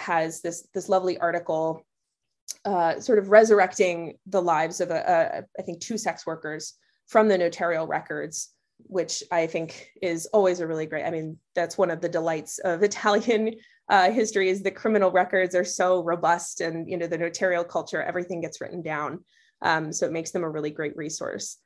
has 0.00 0.40
this 0.40 0.66
this 0.74 0.88
lovely 0.88 1.18
article 1.18 1.86
uh, 2.64 2.98
sort 2.98 3.18
of 3.18 3.30
resurrecting 3.30 4.18
the 4.26 4.42
lives 4.42 4.80
of 4.80 4.90
a, 4.90 5.44
a, 5.56 5.60
I 5.60 5.62
think 5.62 5.80
two 5.80 5.96
sex 5.96 6.26
workers 6.26 6.74
from 7.06 7.28
the 7.28 7.38
notarial 7.38 7.86
records 7.86 8.50
which 8.84 9.22
i 9.30 9.46
think 9.46 9.90
is 10.00 10.24
always 10.32 10.60
a 10.60 10.66
really 10.66 10.86
great 10.86 11.04
i 11.04 11.10
mean 11.10 11.36
that's 11.54 11.76
one 11.76 11.90
of 11.90 12.00
the 12.00 12.08
delights 12.08 12.58
of 12.60 12.82
italian 12.90 13.54
uh, 13.90 14.10
history 14.10 14.48
is 14.48 14.62
the 14.62 14.70
criminal 14.70 15.10
records 15.10 15.54
are 15.54 15.64
so 15.64 16.02
robust 16.02 16.62
and 16.62 16.88
you 16.88 16.96
know 16.96 17.06
the 17.06 17.18
notarial 17.18 17.64
culture 17.64 18.02
everything 18.02 18.40
gets 18.40 18.60
written 18.60 18.82
down 18.82 19.20
Um, 19.62 19.92
so 19.92 20.06
it 20.06 20.12
makes 20.12 20.30
them 20.30 20.44
a 20.44 20.48
really 20.48 20.70
great 20.70 20.96
resource. 20.96 21.58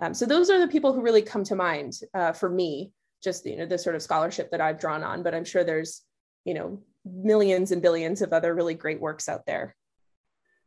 Um, 0.00 0.14
so 0.14 0.26
those 0.26 0.50
are 0.50 0.58
the 0.58 0.68
people 0.68 0.92
who 0.92 1.02
really 1.02 1.22
come 1.22 1.44
to 1.44 1.56
mind 1.56 1.92
uh, 2.14 2.32
for 2.32 2.48
me, 2.48 2.92
just 3.22 3.46
you 3.46 3.56
know 3.56 3.66
the 3.66 3.78
sort 3.78 3.96
of 3.96 4.02
scholarship 4.02 4.50
that 4.50 4.60
I've 4.60 4.80
drawn 4.80 5.04
on. 5.04 5.22
But 5.22 5.34
I'm 5.34 5.44
sure 5.44 5.64
there's 5.64 6.02
you 6.44 6.54
know 6.54 6.82
millions 7.04 7.70
and 7.72 7.82
billions 7.82 8.22
of 8.22 8.32
other 8.32 8.54
really 8.54 8.74
great 8.74 9.00
works 9.00 9.28
out 9.28 9.46
there. 9.46 9.76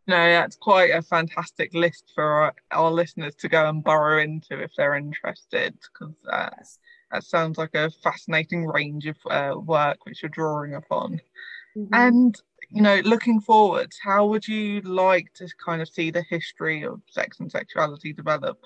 No, 0.08 0.15
that's 0.15 0.56
quite 0.56 0.91
a 0.91 1.02
fantastic 1.02 1.73
list 1.73 2.12
for 2.15 2.23
our, 2.23 2.56
our 2.71 2.91
listeners 2.91 3.36
to 3.36 3.50
go 3.50 3.67
and 3.67 3.84
burrow 3.84 4.21
into 4.21 4.62
if 4.62 4.71
they're 4.78 4.95
interested, 4.95 5.73
because 5.82 6.15
uh, 6.32 6.50
yes. 6.58 6.80
that 7.12 7.23
sounds 7.23 7.58
like 7.58 7.76
a 7.76 7.91
fascinating 8.04 8.65
range 8.65 9.06
of 9.06 9.17
uh, 9.30 9.60
work 9.60 10.06
which 10.06 10.23
you're 10.23 10.30
drawing 10.30 10.76
upon. 10.76 11.19
Mm-hmm. 11.78 11.93
And 11.93 12.41
you 12.69 12.82
know, 12.82 13.02
looking 13.04 13.41
forward, 13.41 13.91
how 14.02 14.26
would 14.28 14.47
you 14.47 14.82
like 14.82 15.34
to 15.36 15.47
kind 15.63 15.82
of 15.82 15.89
see 15.89 16.12
the 16.12 16.23
history 16.30 16.84
of 16.84 17.02
sex 17.10 17.39
and 17.39 17.52
sexuality 17.52 18.13
develop? 18.13 18.60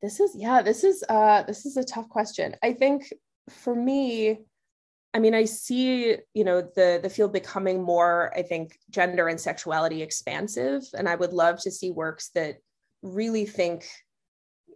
This 0.00 0.20
is 0.20 0.36
yeah, 0.36 0.62
this 0.62 0.84
is 0.84 1.02
uh 1.08 1.42
this 1.42 1.66
is 1.66 1.76
a 1.76 1.84
tough 1.84 2.08
question. 2.08 2.54
I 2.62 2.72
think 2.72 3.12
for 3.48 3.74
me, 3.74 4.38
I 5.14 5.20
mean, 5.20 5.34
I 5.34 5.44
see, 5.44 6.16
you 6.34 6.44
know, 6.44 6.60
the 6.60 6.98
the 7.00 7.08
field 7.08 7.32
becoming 7.32 7.80
more, 7.82 8.32
I 8.36 8.42
think, 8.42 8.76
gender 8.90 9.28
and 9.28 9.40
sexuality 9.40 10.02
expansive, 10.02 10.82
and 10.98 11.08
I 11.08 11.14
would 11.14 11.32
love 11.32 11.60
to 11.60 11.70
see 11.70 11.92
works 11.92 12.30
that 12.34 12.56
really 13.02 13.46
think 13.46 13.86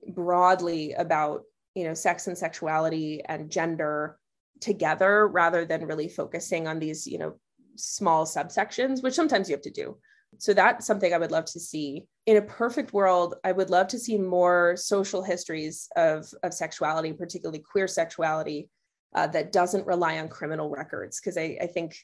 broadly 0.07 0.93
about, 0.93 1.43
you 1.75 1.85
know, 1.85 1.95
sex 1.95 2.29
and 2.29 2.39
sexuality 2.39 3.21
and 3.25 3.51
gender 3.51 4.17
together 4.61 5.27
rather 5.27 5.65
than 5.65 5.87
really 5.87 6.09
focusing 6.09 6.69
on 6.69 6.79
these, 6.79 7.05
you 7.07 7.19
know, 7.19 7.35
small 7.75 8.25
subsections, 8.25 9.03
which 9.03 9.15
sometimes 9.15 9.49
you 9.49 9.55
have 9.57 9.63
to 9.63 9.71
do. 9.71 9.97
So 10.39 10.53
that's 10.53 10.87
something 10.87 11.13
I 11.13 11.19
would 11.19 11.33
love 11.33 11.47
to 11.47 11.61
see. 11.61 12.07
In 12.27 12.37
a 12.37 12.43
perfect 12.43 12.93
world, 12.93 13.35
I 13.45 13.53
would 13.53 13.71
love 13.71 13.89
to 13.89 13.99
see 13.99 14.19
more 14.19 14.77
social 14.77 15.23
histories 15.23 15.89
of, 15.97 16.29
of 16.43 16.53
sexuality, 16.53 17.13
particularly 17.13 17.61
queer 17.61 17.89
sexuality, 17.89 18.69
uh, 19.15 19.27
that 19.29 19.53
doesn't 19.53 19.87
rely 19.87 20.19
on 20.19 20.29
criminal 20.29 20.71
records. 20.71 21.21
Because 21.21 21.37
I, 21.37 21.59
I 21.61 21.67
think 21.67 21.97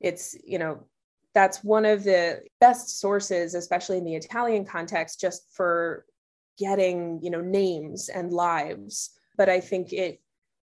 it's 0.00 0.36
you 0.44 0.58
know 0.58 0.84
that's 1.34 1.64
one 1.64 1.84
of 1.84 2.04
the 2.04 2.40
best 2.60 3.00
sources 3.00 3.54
especially 3.54 3.96
in 3.96 4.04
the 4.04 4.14
italian 4.14 4.64
context 4.64 5.20
just 5.20 5.48
for 5.52 6.04
getting 6.58 7.20
you 7.22 7.30
know 7.30 7.40
names 7.40 8.08
and 8.08 8.32
lives. 8.32 9.10
But 9.36 9.48
i 9.48 9.60
think 9.60 9.92
it 9.92 10.20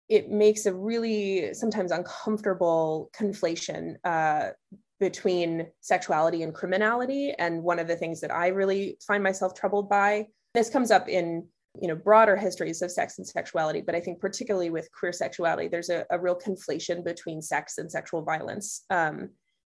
it 0.08 0.30
makes 0.30 0.65
a 0.65 0.73
really 0.73 1.54
sometimes 1.54 1.91
uncomfortable 1.91 3.10
conflation 3.17 3.95
uh, 4.04 4.49
between 4.99 5.65
sexuality 5.82 6.43
and 6.43 6.54
criminality. 6.54 7.34
And 7.39 7.63
one 7.63 7.80
of 7.80 7.88
the 7.88 7.95
things 7.95 8.21
that 8.21 8.32
i 8.32 8.47
really 8.47 8.97
find 9.06 9.23
myself 9.23 9.54
troubled 9.54 9.89
by 9.89 10.28
this 10.54 10.69
comes 10.69 10.89
up 10.89 11.10
in 11.10 11.47
you 11.82 11.88
know 11.88 11.96
broader 11.96 12.36
histories 12.36 12.82
of 12.82 12.92
sex 12.92 13.18
and 13.18 13.28
sexuality 13.28 13.82
but 13.82 13.96
i 13.96 14.00
think 14.00 14.20
particularly 14.20 14.70
with 14.70 14.90
queer 14.92 15.12
sexuality 15.12 15.68
there's 15.68 15.90
a, 15.90 16.06
a 16.12 16.20
real 16.20 16.36
conflation 16.36 17.04
between 17.04 17.42
sex 17.42 17.78
and 17.78 17.92
sexual 17.92 18.22
violence 18.22 18.86
um, 18.90 19.30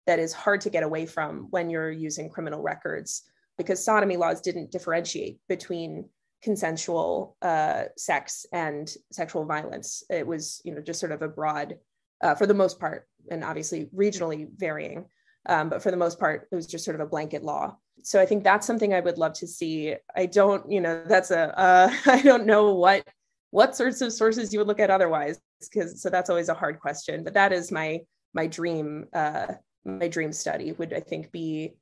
that 0.07 0.19
is 0.19 0.33
hard 0.33 0.61
to 0.61 0.71
get 0.71 0.83
away 0.83 1.07
from 1.07 1.47
when 1.51 1.71
you're 1.71 1.91
using 1.91 2.29
criminal 2.29 2.63
records 2.63 3.23
because 3.59 3.85
sodomy 3.85 4.17
laws 4.17 4.41
didn't 4.41 4.73
differentiate 4.73 5.39
between 5.49 6.09
consensual 6.43 7.37
uh, 7.43 7.85
sex 7.97 8.47
and 8.53 8.93
sexual 9.13 9.45
violence. 9.45 10.03
It 10.11 10.27
was 10.27 10.61
you 10.65 10.75
know 10.75 10.81
just 10.81 11.01
sort 11.01 11.13
of 11.13 11.23
a 11.23 11.29
broad 11.29 11.77
uh, 12.23 12.35
for 12.35 12.47
the 12.47 12.55
most 12.55 12.81
part 12.81 13.07
and 13.31 13.45
obviously 13.45 13.89
regionally 13.95 14.49
varying 14.57 15.07
um, 15.49 15.69
but 15.69 15.83
for 15.83 15.91
the 15.91 15.97
most 15.97 16.19
part 16.19 16.49
it 16.51 16.55
was 16.55 16.67
just 16.67 16.85
sort 16.85 16.95
of 16.95 17.01
a 17.01 17.11
blanket 17.11 17.43
law 17.43 17.77
so 18.03 18.21
I 18.21 18.27
think 18.27 18.45
that's 18.45 18.67
something 18.67 18.93
I 18.95 19.01
would 19.01 19.19
love 19.19 19.35
to 19.35 19.47
see. 19.47 19.95
I 20.17 20.27
don't, 20.27 20.71
you 20.71 20.81
know, 20.81 21.03
that's 21.07 21.31
a 21.31 21.59
uh, 21.59 21.95
I 22.07 22.23
don't 22.23 22.47
know 22.47 22.75
what 22.75 23.07
what 23.51 23.77
sorts 23.77 24.01
of 24.01 24.13
sources 24.13 24.53
you 24.53 24.59
would 24.59 24.69
look 24.69 24.81
at 24.81 24.91
otherwise, 24.91 25.39
because 25.61 26.01
so 26.01 26.09
that's 26.11 26.31
always 26.31 26.49
a 26.49 26.55
hard 26.55 26.81
question. 26.81 27.25
But 27.25 27.35
that 27.35 27.53
is 27.53 27.71
my 27.71 28.01
my 28.35 28.47
dream 28.47 29.07
uh, 29.13 29.55
my 29.85 30.09
dream 30.09 30.33
study 30.33 30.73
would 30.73 30.93
I 30.93 31.01
think 31.01 31.33
be 31.33 31.75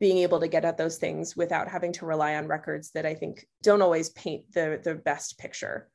being 0.00 0.18
able 0.18 0.40
to 0.40 0.48
get 0.48 0.64
at 0.64 0.78
those 0.78 0.96
things 0.96 1.36
without 1.36 1.68
having 1.68 1.92
to 1.92 2.06
rely 2.06 2.36
on 2.36 2.46
records 2.46 2.92
that 2.92 3.04
I 3.04 3.14
think 3.14 3.46
don't 3.62 3.82
always 3.82 4.10
paint 4.10 4.52
the 4.52 4.80
the 4.82 4.94
best 4.94 5.38
picture 5.38 5.88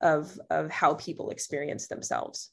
of 0.00 0.38
of 0.50 0.70
how 0.70 0.94
people 0.94 1.30
experience 1.30 1.88
themselves. 1.88 2.50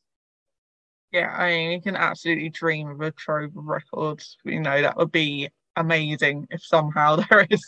Yeah, 1.11 1.33
I 1.33 1.49
mean, 1.49 1.71
you 1.71 1.81
can 1.81 1.95
absolutely 1.95 2.49
dream 2.49 2.89
of 2.89 2.99
a 2.99 3.11
trove 3.11 3.55
of 3.55 3.65
records. 3.65 4.37
You 4.43 4.59
know, 4.59 4.81
that 4.81 4.97
would 4.97 5.11
be 5.11 5.49
amazing 5.77 6.47
if 6.49 6.63
somehow 6.63 7.15
there 7.29 7.47
is, 7.49 7.63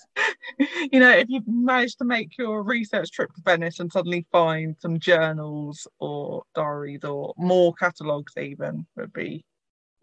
you 0.92 1.00
know, 1.00 1.12
if 1.12 1.30
you've 1.30 1.48
managed 1.48 2.00
to 2.00 2.06
make 2.06 2.38
your 2.38 2.64
research 2.64 3.12
trip 3.12 3.34
to 3.34 3.42
Venice 3.42 3.80
and 3.80 3.92
suddenly 3.92 4.26
find 4.32 4.76
some 4.80 5.00
journals 5.00 5.88
or 6.00 6.44
diaries 6.54 7.04
or 7.06 7.34
more 7.38 7.74
catalogues, 7.74 8.34
even 8.38 8.86
would 8.98 9.14
be 9.14 9.46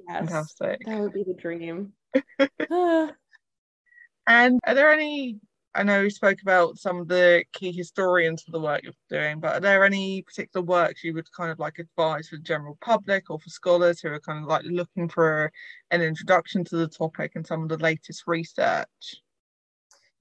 yes, 0.08 0.18
fantastic. 0.18 0.80
That 0.86 1.00
would 1.00 1.12
be 1.12 1.24
the 1.24 1.34
dream. 1.34 1.92
and 4.26 4.60
are 4.64 4.74
there 4.74 4.90
any 4.90 5.38
I 5.76 5.82
know 5.82 6.02
we 6.02 6.10
spoke 6.10 6.40
about 6.40 6.78
some 6.78 6.98
of 6.98 7.08
the 7.08 7.44
key 7.52 7.70
historians 7.70 8.42
for 8.42 8.50
the 8.50 8.60
work 8.60 8.82
you're 8.82 8.92
doing, 9.10 9.40
but 9.40 9.56
are 9.56 9.60
there 9.60 9.84
any 9.84 10.22
particular 10.22 10.64
works 10.64 11.04
you 11.04 11.12
would 11.12 11.30
kind 11.32 11.50
of 11.50 11.58
like 11.58 11.78
advise 11.78 12.28
for 12.28 12.36
the 12.36 12.42
general 12.42 12.78
public 12.80 13.28
or 13.28 13.38
for 13.38 13.50
scholars 13.50 14.00
who 14.00 14.08
are 14.08 14.20
kind 14.20 14.42
of 14.42 14.48
like 14.48 14.62
looking 14.64 15.08
for 15.08 15.52
an 15.90 16.00
introduction 16.00 16.64
to 16.64 16.76
the 16.76 16.88
topic 16.88 17.32
and 17.34 17.46
some 17.46 17.62
of 17.62 17.68
the 17.68 17.76
latest 17.76 18.22
research? 18.26 19.16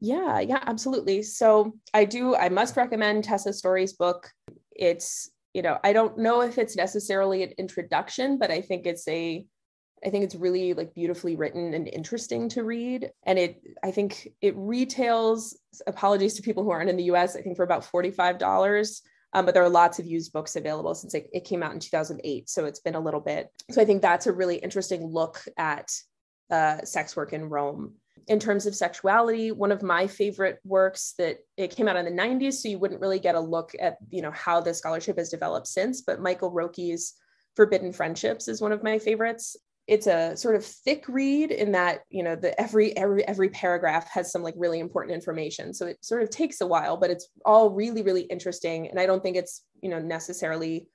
Yeah, 0.02 0.42
yeah, 0.42 0.60
absolutely. 0.64 1.24
So 1.24 1.74
I 1.94 2.04
do, 2.04 2.36
I 2.36 2.50
must 2.50 2.76
recommend 2.76 3.24
Tessa 3.24 3.54
Storey's 3.54 3.94
book. 3.94 4.30
It's, 4.76 5.32
you 5.54 5.62
know, 5.62 5.80
I 5.86 5.94
don't 5.94 6.18
know 6.18 6.42
if 6.42 6.58
it's 6.58 6.76
necessarily 6.76 7.44
an 7.44 7.54
introduction, 7.58 8.38
but 8.38 8.52
I 8.52 8.60
think 8.60 8.86
it's 8.86 9.08
a 9.08 9.46
I 10.04 10.10
think 10.10 10.24
it's 10.24 10.36
really 10.36 10.74
like 10.74 10.94
beautifully 10.94 11.36
written 11.36 11.74
and 11.74 11.88
interesting 11.88 12.50
to 12.50 12.64
read. 12.64 13.12
And 13.24 13.40
it, 13.40 13.62
I 13.84 13.92
think 13.92 14.30
it 14.42 14.54
retails, 14.58 15.58
apologies 15.88 16.36
to 16.36 16.42
people 16.42 16.64
who 16.64 16.70
aren't 16.70 16.90
in 16.90 16.98
the 16.98 17.06
US, 17.06 17.36
I 17.36 17.42
think 17.42 17.56
for 17.56 17.64
about 17.64 17.86
$45. 17.86 19.02
Um, 19.34 19.46
but 19.46 19.54
there 19.54 19.64
are 19.64 19.70
lots 19.70 20.00
of 20.00 20.06
used 20.06 20.32
books 20.32 20.56
available 20.56 20.96
since 20.96 21.14
it, 21.14 21.30
it 21.34 21.44
came 21.44 21.62
out 21.62 21.74
in 21.74 21.80
2008. 21.80 22.50
So 22.50 22.66
it's 22.66 22.80
been 22.80 22.96
a 22.96 23.00
little 23.00 23.20
bit. 23.20 23.50
So 23.72 23.82
I 23.82 23.86
think 23.86 24.02
that's 24.02 24.28
a 24.28 24.34
really 24.34 24.56
interesting 24.58 25.06
look 25.06 25.42
at 25.58 25.92
uh, 26.50 26.84
sex 26.84 27.16
work 27.16 27.34
in 27.34 27.50
Rome. 27.50 27.96
In 28.28 28.40
terms 28.40 28.66
of 28.66 28.76
sexuality, 28.76 29.52
one 29.52 29.72
of 29.72 29.84
my 29.84 30.08
favorite 30.08 30.60
works 30.64 31.14
that 31.18 31.40
it 31.58 31.76
came 31.76 31.88
out 31.88 31.98
in 31.98 32.06
the 32.06 32.12
90s, 32.12 32.54
so 32.54 32.70
you 32.70 32.80
wouldn't 32.80 33.02
really 33.02 33.20
get 33.20 33.36
a 33.36 33.40
look 33.40 33.74
at 33.80 33.98
you 34.10 34.22
know 34.22 34.32
how 34.32 34.62
the 34.62 34.74
scholarship 34.74 35.18
has 35.18 35.30
developed 35.30 35.68
since. 35.68 36.02
But 36.02 36.22
Michael 36.22 36.50
Rocke's 36.50 37.14
Forbidden 37.56 37.94
Friendships 37.94 38.48
is 38.48 38.62
one 38.62 38.72
of 38.72 38.84
my 38.84 38.98
favorites 38.98 39.56
it's 39.88 40.08
a 40.08 40.36
sort 40.36 40.56
of 40.56 40.66
thick 40.66 41.06
read 41.08 41.52
in 41.52 41.72
that 41.74 42.02
you 42.10 42.24
know 42.24 42.36
the 42.36 42.60
every 42.60 42.96
every 42.98 43.28
every 43.28 43.50
paragraph 43.50 44.10
has 44.10 44.32
some 44.32 44.42
like 44.42 44.56
really 44.58 44.80
important 44.80 45.14
information. 45.14 45.74
So 45.74 45.88
it 45.88 46.04
sort 46.04 46.24
of 46.24 46.30
takes 46.30 46.62
a 46.62 46.68
while 46.68 46.98
but 46.98 47.12
it's 47.12 47.28
all 47.46 47.70
really 47.70 48.02
really 48.02 48.24
interesting. 48.24 48.88
And 48.90 49.00
i 49.00 49.06
don't 49.06 49.22
think 49.22 49.38
it's 49.38 49.64
you 49.82 49.90
know 49.90 50.00
necessarily 50.00 50.88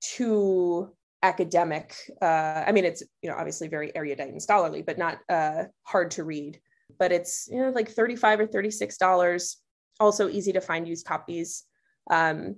too 0.00 0.90
academic 1.24 1.94
uh, 2.20 2.64
i 2.66 2.72
mean 2.72 2.84
it's 2.84 3.04
you 3.22 3.30
know 3.30 3.36
obviously 3.36 3.68
very 3.68 3.94
erudite 3.94 4.32
and 4.32 4.42
scholarly 4.42 4.82
but 4.82 4.98
not 4.98 5.18
uh, 5.28 5.64
hard 5.84 6.10
to 6.12 6.24
read. 6.24 6.60
But 6.98 7.12
it's 7.12 7.48
you 7.50 7.58
know 7.58 7.70
like 7.70 7.90
35 7.90 8.40
or 8.40 8.46
36 8.46 8.96
dollars. 8.96 9.58
Also 10.00 10.28
easy 10.28 10.52
to 10.52 10.60
find 10.60 10.88
used 10.88 11.06
copies. 11.06 11.64
Um, 12.10 12.56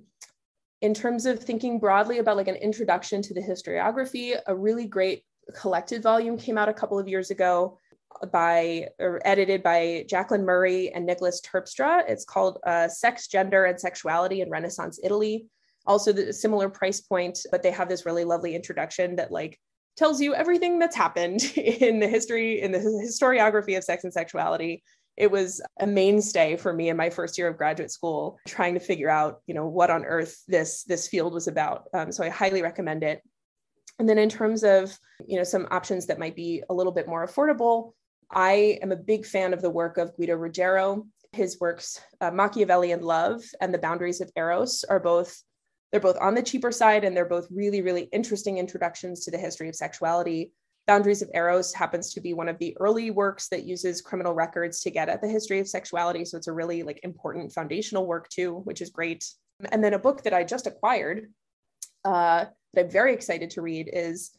in 0.81 0.93
terms 0.93 1.25
of 1.25 1.43
thinking 1.43 1.79
broadly 1.79 2.19
about 2.19 2.37
like 2.37 2.49
an 2.49 2.57
introduction 2.57 3.23
to 3.23 3.35
the 3.35 3.41
historiography 3.41 4.39
a 4.47 4.55
really 4.55 4.87
great 4.87 5.25
collected 5.55 6.03
volume 6.03 6.39
came 6.39 6.59
out 6.59 6.69
a 6.69 6.75
couple 6.75 6.99
of 6.99 7.09
years 7.09 7.31
ago 7.31 7.79
by 8.33 8.89
or 8.99 9.21
edited 9.25 9.63
by 9.63 10.05
Jacqueline 10.09 10.45
Murray 10.45 10.93
and 10.93 11.05
Nicholas 11.05 11.41
Terpstra. 11.41 12.05
It's 12.09 12.25
called 12.25 12.59
uh, 12.67 12.89
Sex, 12.89 13.29
Gender, 13.29 13.65
and 13.65 13.79
Sexuality 13.79 14.41
in 14.41 14.51
Renaissance 14.51 15.01
Italy. 15.03 15.47
Also, 15.87 16.13
the 16.13 16.33
similar 16.33 16.69
price 16.69 17.01
point, 17.01 17.39
but 17.51 17.63
they 17.63 17.71
have 17.71 17.89
this 17.89 18.07
really 18.07 18.25
lovely 18.25 18.55
introduction 18.55 19.17
that 19.17 19.31
like 19.31 19.59
tells 19.97 20.21
you 20.21 20.35
everything 20.35 20.79
that's 20.79 20.97
happened 20.97 21.43
in 21.57 22.01
the 22.01 22.09
history 22.09 22.61
in 22.61 22.73
the 22.73 22.79
historiography 22.79 23.77
of 23.77 23.85
sex 23.85 24.05
and 24.05 24.13
sexuality. 24.13 24.83
It 25.17 25.31
was 25.31 25.63
a 25.79 25.87
mainstay 25.87 26.57
for 26.57 26.73
me 26.73 26.89
in 26.89 26.97
my 26.97 27.09
first 27.09 27.39
year 27.39 27.47
of 27.47 27.57
graduate 27.57 27.93
school, 27.93 28.39
trying 28.49 28.75
to 28.75 28.81
figure 28.81 29.09
out, 29.09 29.43
you 29.47 29.55
know, 29.55 29.67
what 29.67 29.91
on 29.91 30.05
earth 30.05 30.43
this 30.49 30.83
this 30.85 31.07
field 31.07 31.35
was 31.35 31.47
about. 31.47 31.85
Um, 31.95 32.11
so 32.11 32.25
I 32.25 32.31
highly 32.31 32.63
recommend 32.63 33.05
it. 33.05 33.23
And 33.99 34.09
then 34.09 34.19
in 34.19 34.29
terms 34.29 34.65
of, 34.65 34.99
you 35.27 35.37
know, 35.37 35.45
some 35.45 35.69
options 35.71 36.07
that 36.07 36.19
might 36.19 36.37
be 36.37 36.63
a 36.69 36.75
little 36.75 36.93
bit 36.93 37.09
more 37.09 37.27
affordable, 37.27 37.93
I 38.31 38.79
am 38.83 38.93
a 38.93 38.97
big 38.97 39.27
fan 39.27 39.53
of 39.53 39.63
the 39.63 39.71
work 39.71 39.99
of 39.99 40.17
Guido 40.17 40.35
Ruggiero. 40.35 41.07
His 41.33 41.59
works, 41.61 42.01
uh, 42.21 42.31
Machiavellian 42.31 43.03
Love 43.03 43.43
and 43.61 43.73
The 43.73 43.79
Boundaries 43.79 44.21
of 44.21 44.31
Eros, 44.37 44.85
are 44.85 45.01
both 45.01 45.43
they're 45.91 46.01
both 46.01 46.19
on 46.21 46.35
the 46.35 46.43
cheaper 46.43 46.73
side 46.73 47.05
and 47.05 47.17
they're 47.17 47.25
both 47.25 47.47
really 47.53 47.81
really 47.81 48.09
interesting 48.13 48.59
introductions 48.59 49.25
to 49.25 49.31
the 49.31 49.39
history 49.39 49.69
of 49.69 49.77
sexuality. 49.77 50.53
Boundaries 50.87 51.23
of 51.23 51.31
Eros 51.35 51.73
happens 51.73 52.13
to 52.13 52.21
be 52.21 52.35
one 52.35 52.49
of 52.49 52.59
the 52.59 52.77
early 52.79 53.11
works 53.11 53.49
that 53.49 53.65
uses 53.65 54.03
criminal 54.03 54.35
records 54.35 54.81
to 54.81 54.91
get 54.91 55.09
at 55.09 55.23
the 55.23 55.29
history 55.29 55.61
of 55.61 55.69
sexuality. 55.69 56.25
So 56.25 56.37
it's 56.37 56.49
a 56.49 56.53
really 56.53 56.83
like 56.83 57.01
important 57.05 57.53
foundational 57.53 58.07
work 58.07 58.29
too, 58.29 58.61
which 58.65 58.83
is 58.83 58.91
great. 58.91 59.25
And 59.71 59.83
then 59.83 59.95
a 59.95 59.99
book 59.99 60.23
that 60.25 60.35
I 60.35 60.45
just 60.45 60.67
acquired 60.67 61.33
uh, 62.05 62.47
that 62.75 62.85
I'm 62.85 62.91
very 62.91 63.15
excited 63.15 63.51
to 63.51 63.63
read 63.63 63.89
is 63.91 64.33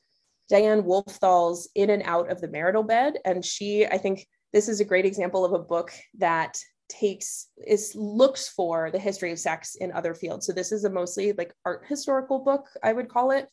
Diane 0.50 0.84
Wolfthal's 0.84 1.70
In 1.76 1.90
and 1.90 2.04
Out 2.04 2.32
of 2.32 2.42
the 2.42 2.48
Marital 2.48 2.84
Bed. 2.84 3.18
And 3.26 3.44
she, 3.44 3.86
I 3.86 3.98
think 3.98 4.28
this 4.54 4.70
is 4.70 4.80
a 4.80 4.86
great 4.86 5.06
example 5.06 5.44
of 5.44 5.54
a 5.54 5.60
book 5.60 5.92
that 6.18 6.58
takes 6.88 7.48
is 7.66 7.94
looks 7.96 8.48
for 8.48 8.92
the 8.92 9.00
history 9.00 9.32
of 9.32 9.40
sex 9.40 9.74
in 9.74 9.92
other 9.92 10.14
fields 10.14 10.46
so 10.46 10.54
this 10.54 10.72
is 10.72 10.84
a 10.84 10.90
mostly 10.90 11.34
like 11.34 11.52
art 11.66 11.84
historical 11.88 12.38
book 12.38 12.68
i 12.84 12.94
would 12.94 13.10
call 13.10 13.32
it 13.32 13.50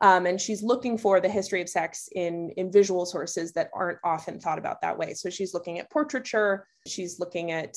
um, 0.00 0.26
and 0.26 0.40
she's 0.40 0.62
looking 0.62 0.98
for 0.98 1.20
the 1.20 1.28
history 1.28 1.62
of 1.62 1.68
sex 1.68 2.08
in, 2.14 2.50
in 2.56 2.70
visual 2.70 3.06
sources 3.06 3.52
that 3.52 3.70
aren't 3.72 3.98
often 4.04 4.38
thought 4.38 4.58
about 4.58 4.82
that 4.82 4.98
way. 4.98 5.14
So 5.14 5.30
she's 5.30 5.54
looking 5.54 5.78
at 5.78 5.90
portraiture, 5.90 6.66
she's 6.86 7.18
looking 7.18 7.50
at 7.50 7.76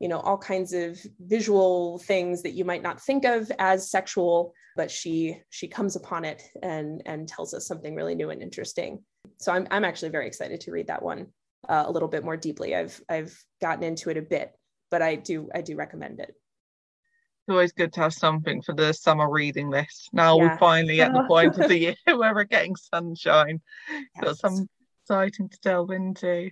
you 0.00 0.08
know 0.08 0.18
all 0.18 0.38
kinds 0.38 0.72
of 0.72 0.98
visual 1.20 1.98
things 1.98 2.42
that 2.42 2.52
you 2.52 2.64
might 2.64 2.82
not 2.82 3.00
think 3.00 3.24
of 3.24 3.52
as 3.58 3.90
sexual 3.90 4.52
but 4.74 4.90
she 4.90 5.38
she 5.50 5.68
comes 5.68 5.94
upon 5.94 6.24
it 6.24 6.42
and 6.62 7.02
and 7.06 7.28
tells 7.28 7.54
us 7.54 7.66
something 7.66 7.94
really 7.94 8.14
new 8.14 8.30
and 8.30 8.42
interesting 8.42 8.98
so 9.38 9.52
i'm, 9.52 9.68
I'm 9.70 9.84
actually 9.84 10.08
very 10.08 10.26
excited 10.26 10.60
to 10.62 10.72
read 10.72 10.88
that 10.88 11.02
one 11.02 11.28
uh, 11.68 11.84
a 11.86 11.92
little 11.92 12.08
bit 12.08 12.24
more 12.24 12.36
deeply 12.36 12.74
i've 12.74 13.00
i've 13.08 13.38
gotten 13.60 13.84
into 13.84 14.10
it 14.10 14.16
a 14.16 14.22
bit 14.22 14.52
but 14.90 15.02
i 15.02 15.14
do 15.14 15.48
i 15.54 15.60
do 15.60 15.76
recommend 15.76 16.18
it 16.18 16.30
It's 16.30 17.50
always 17.50 17.72
good 17.72 17.92
to 17.92 18.00
have 18.00 18.14
something 18.14 18.62
for 18.62 18.74
the 18.74 18.92
summer 18.92 19.28
reading 19.30 19.70
list. 19.70 20.08
Now 20.12 20.36
yeah. 20.36 20.42
we're 20.42 20.58
finally 20.58 21.00
at 21.00 21.12
the 21.12 21.24
point 21.24 21.58
of 21.58 21.68
the 21.68 21.78
year 21.84 21.94
where 22.06 22.34
we're 22.34 22.44
getting 22.44 22.76
sunshine. 22.76 23.60
Yes. 23.90 24.24
Got 24.24 24.38
some 24.38 24.68
exciting 25.02 25.48
to 25.48 25.58
delve 25.60 25.90
into. 25.90 26.50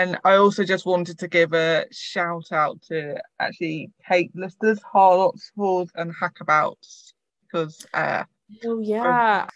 And 0.00 0.18
I 0.24 0.36
also 0.36 0.64
just 0.64 0.86
wanted 0.86 1.18
to 1.18 1.28
give 1.28 1.52
a 1.52 1.84
shout 1.92 2.52
out 2.52 2.80
to 2.88 3.20
actually 3.38 3.90
Kate 4.08 4.30
Lister's 4.34 4.80
Harlots, 4.82 5.52
Whores 5.58 5.90
and 5.94 6.10
Hackabouts 6.16 7.12
because 7.42 7.86
uh, 7.92 8.24
oh 8.64 8.80
yeah, 8.80 9.46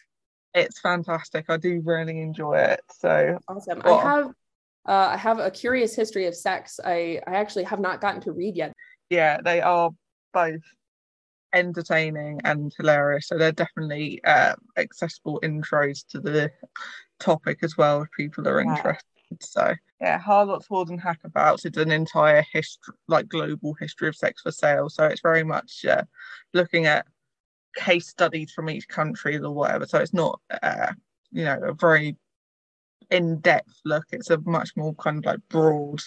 it's 0.53 0.81
fantastic. 0.81 1.47
I 1.49 1.57
do 1.57 1.81
really 1.83 2.21
enjoy 2.21 2.59
it. 2.59 2.81
So 2.95 3.39
awesome. 3.49 3.81
Well, 3.83 4.01
I 4.01 4.03
have 4.03 4.27
uh, 4.87 5.09
I 5.15 5.17
have 5.17 5.39
a 5.39 5.51
curious 5.51 5.97
history 5.97 6.27
of 6.27 6.35
sex. 6.35 6.79
I 6.85 7.23
I 7.27 7.37
actually 7.37 7.65
have 7.65 7.81
not 7.81 8.03
gotten 8.03 8.21
to 8.21 8.33
read 8.33 8.55
yet. 8.55 8.75
Yeah, 9.09 9.41
they 9.43 9.63
are 9.63 9.93
both 10.35 10.61
entertaining 11.55 12.43
and 12.45 12.71
hilarious. 12.77 13.29
So 13.29 13.39
they're 13.39 13.53
definitely 13.53 14.23
uh, 14.25 14.57
accessible 14.77 15.41
intros 15.43 16.07
to 16.09 16.21
the 16.21 16.51
topic 17.19 17.61
as 17.63 17.79
well 17.79 18.03
if 18.03 18.09
people 18.15 18.47
are 18.47 18.61
interested. 18.61 19.07
So 19.41 19.75
yeah, 20.05 20.19
Harlots, 20.19 20.69
Whores 20.69 20.91
and 20.91 21.01
Hackabouts 21.01 21.65
is 21.65 21.77
an 21.79 21.91
entire 21.91 22.45
history, 22.53 22.95
like 23.09 23.27
global 23.27 23.75
history 23.81 24.07
of 24.07 24.15
sex 24.15 24.43
for 24.43 24.53
sale. 24.53 24.91
So 24.91 25.05
it's 25.05 25.23
very 25.23 25.45
much 25.45 25.87
uh, 25.87 26.03
looking 26.53 26.85
at 26.85 27.07
case 27.75 28.09
studies 28.09 28.53
from 28.53 28.69
each 28.69 28.87
country 28.87 29.39
or 29.39 29.51
whatever. 29.51 29.87
So 29.87 29.99
it's 29.99 30.13
not, 30.13 30.43
uh, 30.63 30.93
you 31.33 31.45
know, 31.45 31.59
a 31.63 31.73
very 31.73 32.19
in-depth 33.11 33.81
look. 33.87 34.05
It's 34.13 34.29
a 34.29 34.39
much 34.45 34.73
more 34.77 34.95
kind 34.97 35.19
of 35.19 35.25
like 35.25 35.41
broad 35.49 36.01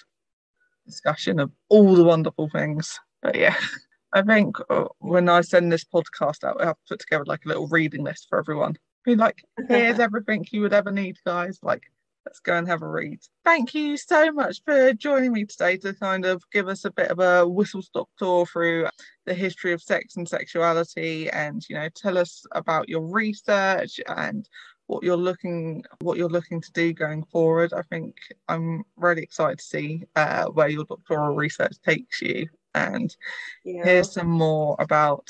discussion 0.86 1.40
of 1.40 1.50
all 1.68 1.96
the 1.96 2.04
wonderful 2.04 2.48
things. 2.50 3.00
But 3.20 3.34
yeah. 3.34 3.56
I 4.12 4.22
think 4.22 4.56
uh, 4.70 4.84
when 5.00 5.28
I 5.28 5.40
send 5.40 5.72
this 5.72 5.84
podcast 5.84 6.44
out, 6.44 6.62
I 6.62 6.66
have 6.66 6.76
to 6.76 6.94
put 6.94 7.00
together 7.00 7.24
like 7.26 7.44
a 7.44 7.48
little 7.48 7.66
reading 7.66 8.04
list 8.04 8.26
for 8.28 8.38
everyone. 8.38 8.76
Be 9.04 9.16
like, 9.16 9.42
here's 9.68 9.98
everything 9.98 10.46
you 10.52 10.60
would 10.60 10.72
ever 10.72 10.92
need, 10.92 11.16
guys. 11.26 11.58
Like, 11.64 11.82
let's 12.26 12.40
go 12.40 12.56
and 12.56 12.68
have 12.68 12.82
a 12.82 12.88
read. 12.88 13.20
Thank 13.44 13.74
you 13.74 13.96
so 13.96 14.30
much 14.32 14.62
for 14.64 14.92
joining 14.92 15.32
me 15.32 15.44
today 15.44 15.76
to 15.78 15.94
kind 15.94 16.24
of 16.24 16.42
give 16.52 16.68
us 16.68 16.84
a 16.84 16.90
bit 16.90 17.10
of 17.10 17.20
a 17.20 17.48
whistle 17.48 17.82
stop 17.82 18.08
tour 18.18 18.44
through 18.46 18.86
the 19.24 19.34
history 19.34 19.72
of 19.72 19.82
sex 19.82 20.16
and 20.16 20.28
sexuality 20.28 21.30
and 21.30 21.62
you 21.68 21.76
know 21.76 21.88
tell 21.94 22.16
us 22.18 22.44
about 22.52 22.88
your 22.88 23.06
research 23.06 24.00
and 24.08 24.48
what 24.86 25.02
you're 25.02 25.16
looking 25.18 25.84
what 26.00 26.16
you're 26.16 26.30
looking 26.30 26.62
to 26.62 26.72
do 26.72 26.94
going 26.94 27.22
forward 27.24 27.74
i 27.74 27.82
think 27.82 28.16
i'm 28.48 28.82
really 28.96 29.22
excited 29.22 29.58
to 29.58 29.64
see 29.64 30.02
uh, 30.16 30.46
where 30.46 30.68
your 30.68 30.84
doctoral 30.84 31.34
research 31.34 31.76
takes 31.84 32.22
you 32.22 32.46
and 32.74 33.16
yeah. 33.64 33.84
hear 33.84 34.02
some 34.02 34.28
more 34.28 34.76
about 34.78 35.28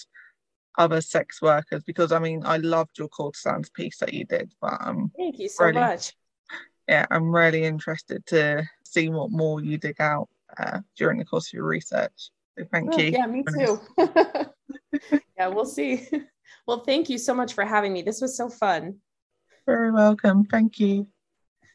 other 0.77 1.01
sex 1.01 1.43
workers 1.43 1.83
because 1.85 2.13
I 2.13 2.21
mean 2.21 2.43
I 2.47 2.59
loved 2.59 2.99
your 2.99 3.09
call 3.09 3.33
to 3.33 3.39
courtesans 3.43 3.71
piece 3.71 3.99
that 3.99 4.15
you 4.15 4.25
did 4.25 4.55
but 4.61 4.79
um 4.81 5.11
thank 5.17 5.39
you 5.39 5.49
so 5.49 5.65
really, 5.65 5.81
much 5.81 6.15
yeah 6.89 7.07
I'm 7.11 7.35
really 7.35 7.65
interested 7.65 8.25
to 8.27 8.65
see 8.85 9.09
what 9.09 9.31
more 9.31 9.61
you 9.61 9.79
dig 9.79 10.01
out 10.01 10.29
uh, 10.59 10.81
during 10.97 11.19
the 11.19 11.25
course 11.25 11.49
of 11.49 11.53
your 11.55 11.67
research. 11.67 12.31
So 12.59 12.65
thank 12.73 12.95
oh, 12.95 12.99
you. 12.99 13.11
yeah 13.11 13.27
me 13.27 13.45
too. 13.45 13.81
Yeah 15.37 15.49
we'll 15.49 15.67
see. 15.67 16.09
Well 16.67 16.81
thank 16.81 17.09
you 17.09 17.17
so 17.17 17.33
much 17.33 17.55
for 17.55 17.65
having 17.65 17.95
me. 17.95 18.03
This 18.03 18.21
was 18.21 18.37
so 18.37 18.51
fun. 18.51 18.97
Very 19.65 19.91
welcome. 19.91 20.45
Thank 20.45 20.79
you 20.79 21.07